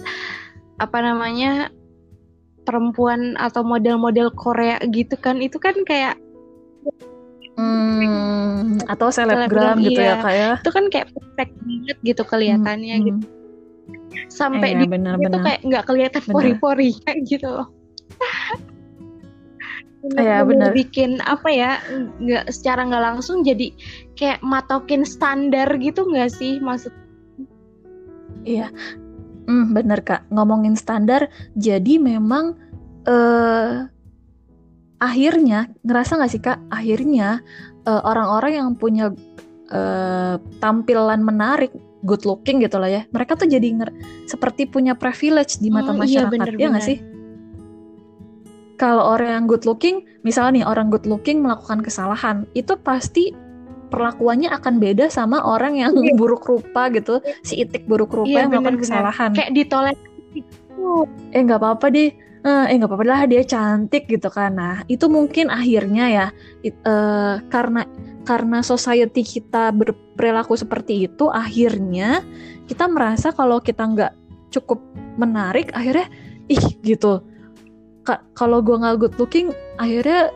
apa 0.78 0.98
namanya 1.02 1.74
perempuan 2.68 3.40
atau 3.40 3.64
model-model 3.64 4.30
Korea 4.36 4.78
gitu 4.92 5.16
kan 5.16 5.40
itu 5.40 5.56
kan 5.56 5.74
kayak 5.88 6.20
hmm, 7.56 8.84
atau 8.92 9.08
selebgram 9.08 9.80
gitu 9.80 10.04
ya, 10.04 10.04
iya. 10.04 10.16
ya. 10.20 10.24
Kayak 10.24 10.54
itu 10.62 10.72
kan 10.76 10.86
kayak 10.92 11.08
perfect 11.16 11.54
banget 11.64 11.98
gitu 12.04 12.22
kelihatannya 12.28 12.96
hmm, 13.00 13.06
gitu. 13.08 13.22
Sampai 14.28 14.76
eh, 14.76 14.84
di 14.84 14.86
bener, 14.90 15.16
itu 15.18 15.40
kayak 15.40 15.60
nggak 15.64 15.84
kelihatan 15.88 16.24
pori-pori 16.28 16.92
kayak 17.06 17.20
gitu 17.26 17.48
loh 17.48 17.68
Iya 20.16 20.48
benar. 20.48 20.72
Bikin 20.72 21.20
apa 21.26 21.50
ya 21.52 21.72
nggak 22.22 22.48
secara 22.54 22.88
nggak 22.88 23.04
langsung 23.04 23.44
jadi 23.44 23.76
kayak 24.16 24.40
matokin 24.40 25.04
standar 25.04 25.68
gitu 25.82 26.08
nggak 26.08 26.32
sih 26.32 26.64
maksud? 26.64 26.94
Iya, 28.48 28.72
hmm, 29.50 29.76
bener 29.76 30.00
kak. 30.08 30.24
Ngomongin 30.32 30.80
standar, 30.80 31.28
jadi 31.60 32.00
memang 32.00 32.56
uh, 33.04 33.92
akhirnya 35.04 35.68
ngerasa 35.84 36.16
nggak 36.16 36.32
sih 36.32 36.42
kak? 36.42 36.60
Akhirnya 36.72 37.44
eh, 37.84 38.02
orang-orang 38.08 38.54
yang 38.56 38.70
punya 38.80 39.12
uh, 39.72 40.36
tampilan 40.64 41.22
menarik, 41.28 41.76
good 42.08 42.24
looking 42.24 42.64
gitu 42.64 42.80
lah 42.80 42.88
ya, 42.88 43.02
mereka 43.12 43.36
tuh 43.36 43.52
jadi 43.52 43.68
seperti 44.26 44.70
punya 44.70 44.96
privilege 44.96 45.60
di 45.60 45.68
mata 45.68 45.92
oh, 45.92 46.00
iya, 46.02 46.24
masyarakat, 46.24 46.56
iya, 46.56 46.62
ya 46.62 46.68
nggak 46.72 46.88
sih? 46.88 46.98
Kalau 48.78 49.18
orang 49.18 49.30
yang 49.34 49.46
good 49.50 49.66
looking, 49.66 50.06
misalnya 50.22 50.62
nih 50.62 50.66
orang 50.70 50.88
good 50.94 51.10
looking 51.10 51.42
melakukan 51.42 51.82
kesalahan, 51.82 52.46
itu 52.54 52.78
pasti 52.80 53.34
perlakuannya 53.90 54.54
akan 54.54 54.78
beda 54.78 55.10
sama 55.10 55.42
orang 55.42 55.82
yang 55.82 55.98
iya. 55.98 56.14
buruk 56.14 56.46
rupa 56.46 56.94
gitu, 56.94 57.20
si 57.42 57.66
itik 57.66 57.90
buruk 57.90 58.14
rupa 58.14 58.30
iya, 58.30 58.46
yang 58.46 58.54
melakukan 58.54 58.78
kesalahan. 58.80 59.30
Kayak 59.34 59.52
ditolak 59.58 59.98
gitu. 60.38 61.10
Eh 61.34 61.42
nggak 61.42 61.58
apa-apa 61.58 61.90
deh, 61.90 62.14
eh 62.48 62.76
nggak 62.78 62.90
apa-apa 62.90 63.06
lah 63.06 63.22
dia 63.28 63.44
cantik 63.44 64.08
gitu 64.08 64.30
kan 64.32 64.56
nah 64.56 64.76
itu 64.88 65.10
mungkin 65.12 65.52
akhirnya 65.52 66.06
ya 66.08 66.28
it, 66.64 66.76
uh, 66.88 67.44
karena 67.52 67.84
karena 68.24 68.64
society 68.64 69.24
kita 69.24 69.72
berperilaku 69.76 70.56
seperti 70.56 71.08
itu 71.12 71.28
akhirnya 71.32 72.24
kita 72.68 72.88
merasa 72.88 73.36
kalau 73.36 73.60
kita 73.60 73.84
nggak 73.84 74.14
cukup 74.52 74.80
menarik 75.20 75.72
akhirnya 75.76 76.08
ih 76.48 76.66
gitu 76.84 77.24
kalau 78.34 78.64
gue 78.64 78.76
nggak 78.80 78.98
good 79.00 79.16
looking 79.20 79.52
akhirnya 79.78 80.32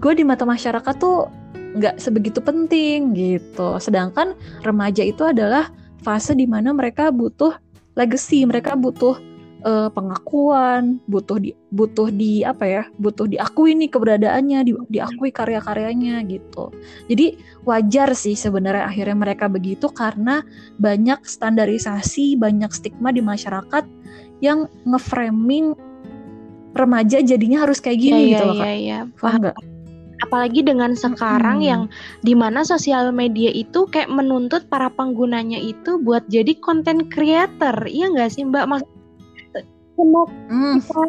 gue 0.00 0.12
di 0.14 0.24
mata 0.24 0.48
masyarakat 0.48 0.94
tuh 0.96 1.28
nggak 1.74 1.98
sebegitu 1.98 2.38
penting 2.38 3.12
gitu 3.12 3.76
sedangkan 3.82 4.38
remaja 4.62 5.02
itu 5.02 5.26
adalah 5.26 5.68
fase 6.00 6.32
di 6.32 6.46
mana 6.46 6.70
mereka 6.70 7.10
butuh 7.10 7.56
legacy 7.98 8.46
mereka 8.46 8.78
butuh 8.78 9.18
uh, 9.64 9.88
pengakuan, 9.90 11.00
butuh 11.08 11.40
di 11.40 11.50
butuh 11.72 12.12
di 12.12 12.44
apa 12.46 12.64
ya? 12.68 12.82
butuh 13.00 13.26
diakui 13.26 13.74
nih 13.74 13.90
keberadaannya, 13.90 14.60
di, 14.62 14.72
diakui 14.92 15.32
karya-karyanya 15.32 16.22
gitu. 16.28 16.70
Jadi 17.08 17.40
wajar 17.64 18.12
sih 18.14 18.36
sebenarnya 18.38 18.86
akhirnya 18.86 19.16
mereka 19.16 19.48
begitu 19.50 19.90
karena 19.90 20.44
banyak 20.78 21.24
standarisasi, 21.24 22.36
banyak 22.38 22.70
stigma 22.70 23.10
di 23.10 23.24
masyarakat 23.24 23.84
yang 24.44 24.68
ngeframing 24.84 25.72
remaja 26.74 27.22
jadinya 27.22 27.64
harus 27.64 27.78
kayak 27.78 27.98
gini 28.02 28.34
ya, 28.34 28.38
gitu 28.38 28.44
loh 28.50 28.56
Kak. 28.58 28.66
Iya, 28.66 28.74
iya, 28.76 28.98
paham. 29.18 29.42
Apalagi 30.22 30.60
dengan 30.62 30.94
sekarang 30.94 31.58
hmm. 31.60 31.68
yang 31.68 31.82
di 32.22 32.34
mana 32.38 32.62
sosial 32.62 33.10
media 33.10 33.50
itu 33.50 33.86
kayak 33.90 34.08
menuntut 34.10 34.66
para 34.70 34.90
penggunanya 34.90 35.58
itu 35.58 35.98
buat 36.02 36.22
jadi 36.30 36.54
konten 36.62 37.10
creator, 37.10 37.74
iya 37.86 38.10
nggak 38.10 38.30
sih 38.32 38.46
Mbak? 38.46 38.64
Maksud 38.66 38.94
semua 39.94 40.22
mm. 40.50 40.74
kita 40.82 41.02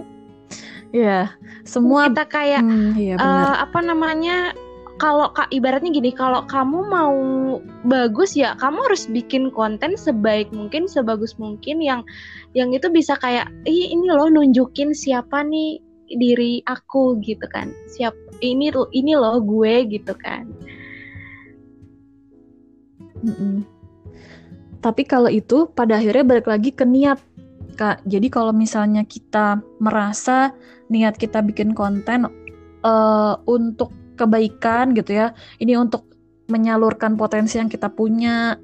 ya 0.94 1.20
semua 1.66 2.08
kita 2.08 2.26
kayak 2.30 2.62
mm, 2.64 2.92
iya, 2.96 3.16
uh, 3.18 3.66
apa 3.66 3.82
namanya 3.82 4.54
kalau 4.96 5.28
kak 5.36 5.52
ibaratnya 5.52 5.92
gini 5.92 6.16
kalau 6.16 6.48
kamu 6.48 6.88
mau 6.88 7.16
bagus 7.84 8.36
ya 8.36 8.56
kamu 8.56 8.80
harus 8.88 9.12
bikin 9.12 9.52
konten 9.52 10.00
sebaik 10.00 10.48
mungkin 10.56 10.88
sebagus 10.88 11.36
mungkin 11.36 11.84
yang 11.84 12.02
yang 12.56 12.72
itu 12.72 12.88
bisa 12.88 13.20
kayak 13.20 13.52
Ih, 13.68 13.92
ini 13.92 14.08
loh 14.08 14.32
nunjukin 14.32 14.96
siapa 14.96 15.44
nih 15.44 15.84
diri 16.16 16.64
aku 16.64 17.20
gitu 17.20 17.44
kan 17.52 17.76
siap 17.92 18.16
ini 18.40 18.72
ini 18.96 19.14
loh 19.20 19.44
gue 19.44 19.84
gitu 19.92 20.16
kan 20.16 20.48
mm 23.20 23.36
-mm. 23.36 23.56
tapi 24.80 25.04
kalau 25.04 25.28
itu 25.28 25.68
pada 25.76 26.00
akhirnya 26.00 26.24
balik 26.24 26.48
lagi 26.48 26.72
ke 26.72 26.88
niat 26.88 27.20
Kak. 27.76 28.08
Jadi 28.08 28.32
kalau 28.32 28.56
misalnya 28.56 29.04
kita 29.04 29.60
merasa 29.84 30.56
niat 30.88 31.20
kita 31.20 31.44
bikin 31.44 31.76
konten 31.76 32.32
uh, 32.88 33.36
untuk 33.46 33.92
kebaikan 34.16 34.96
gitu 34.96 35.16
ya, 35.16 35.28
ini 35.62 35.76
untuk 35.76 36.08
menyalurkan 36.48 37.18
potensi 37.18 37.58
yang 37.58 37.70
kita 37.70 37.90
punya, 37.90 38.58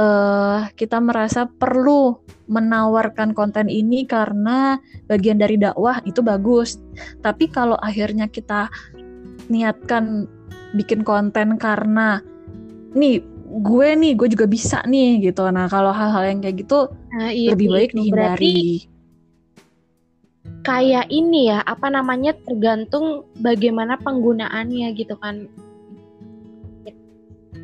uh, 0.00 0.68
kita 0.72 0.98
merasa 0.98 1.44
perlu 1.46 2.16
menawarkan 2.46 3.34
konten 3.36 3.66
ini 3.68 4.06
karena 4.06 4.80
bagian 5.10 5.36
dari 5.36 5.60
dakwah 5.60 6.00
itu 6.08 6.24
bagus. 6.24 6.80
Tapi 7.20 7.50
kalau 7.52 7.76
akhirnya 7.78 8.30
kita 8.30 8.72
niatkan 9.52 10.26
bikin 10.74 11.06
konten 11.06 11.56
karena 11.56 12.20
nih 12.96 13.22
gue 13.46 13.88
nih 13.94 14.12
gue 14.18 14.28
juga 14.34 14.46
bisa 14.50 14.82
nih 14.84 15.30
gitu 15.30 15.46
nah 15.54 15.70
kalau 15.70 15.94
hal-hal 15.94 16.26
yang 16.26 16.38
kayak 16.42 16.66
gitu 16.66 16.90
nah, 17.14 17.30
iya, 17.30 17.54
lebih 17.54 17.68
baik 17.70 17.90
itu. 17.94 17.96
dihindari 18.02 18.12
Berarti 18.12 18.95
kayak 20.66 21.06
ini 21.14 21.54
ya 21.54 21.62
apa 21.62 21.86
namanya 21.86 22.34
tergantung 22.42 23.22
bagaimana 23.38 23.94
penggunaannya 24.02 24.90
gitu 24.98 25.14
kan. 25.22 25.46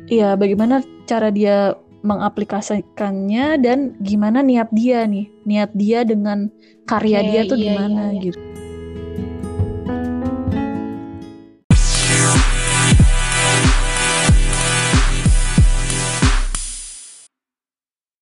Iya 0.07 0.39
bagaimana 0.39 0.79
cara 1.03 1.27
dia 1.27 1.75
mengaplikasikannya 2.03 3.59
dan 3.59 3.99
gimana 3.99 4.39
niat 4.39 4.71
dia 4.71 5.03
nih. 5.03 5.27
Niat 5.43 5.75
dia 5.75 6.07
dengan 6.07 6.47
karya 6.87 7.19
okay, 7.19 7.27
dia 7.27 7.41
tuh 7.47 7.57
iya, 7.59 7.65
gimana 7.67 8.01
iya, 8.11 8.15
iya. 8.15 8.23
gitu 8.31 8.52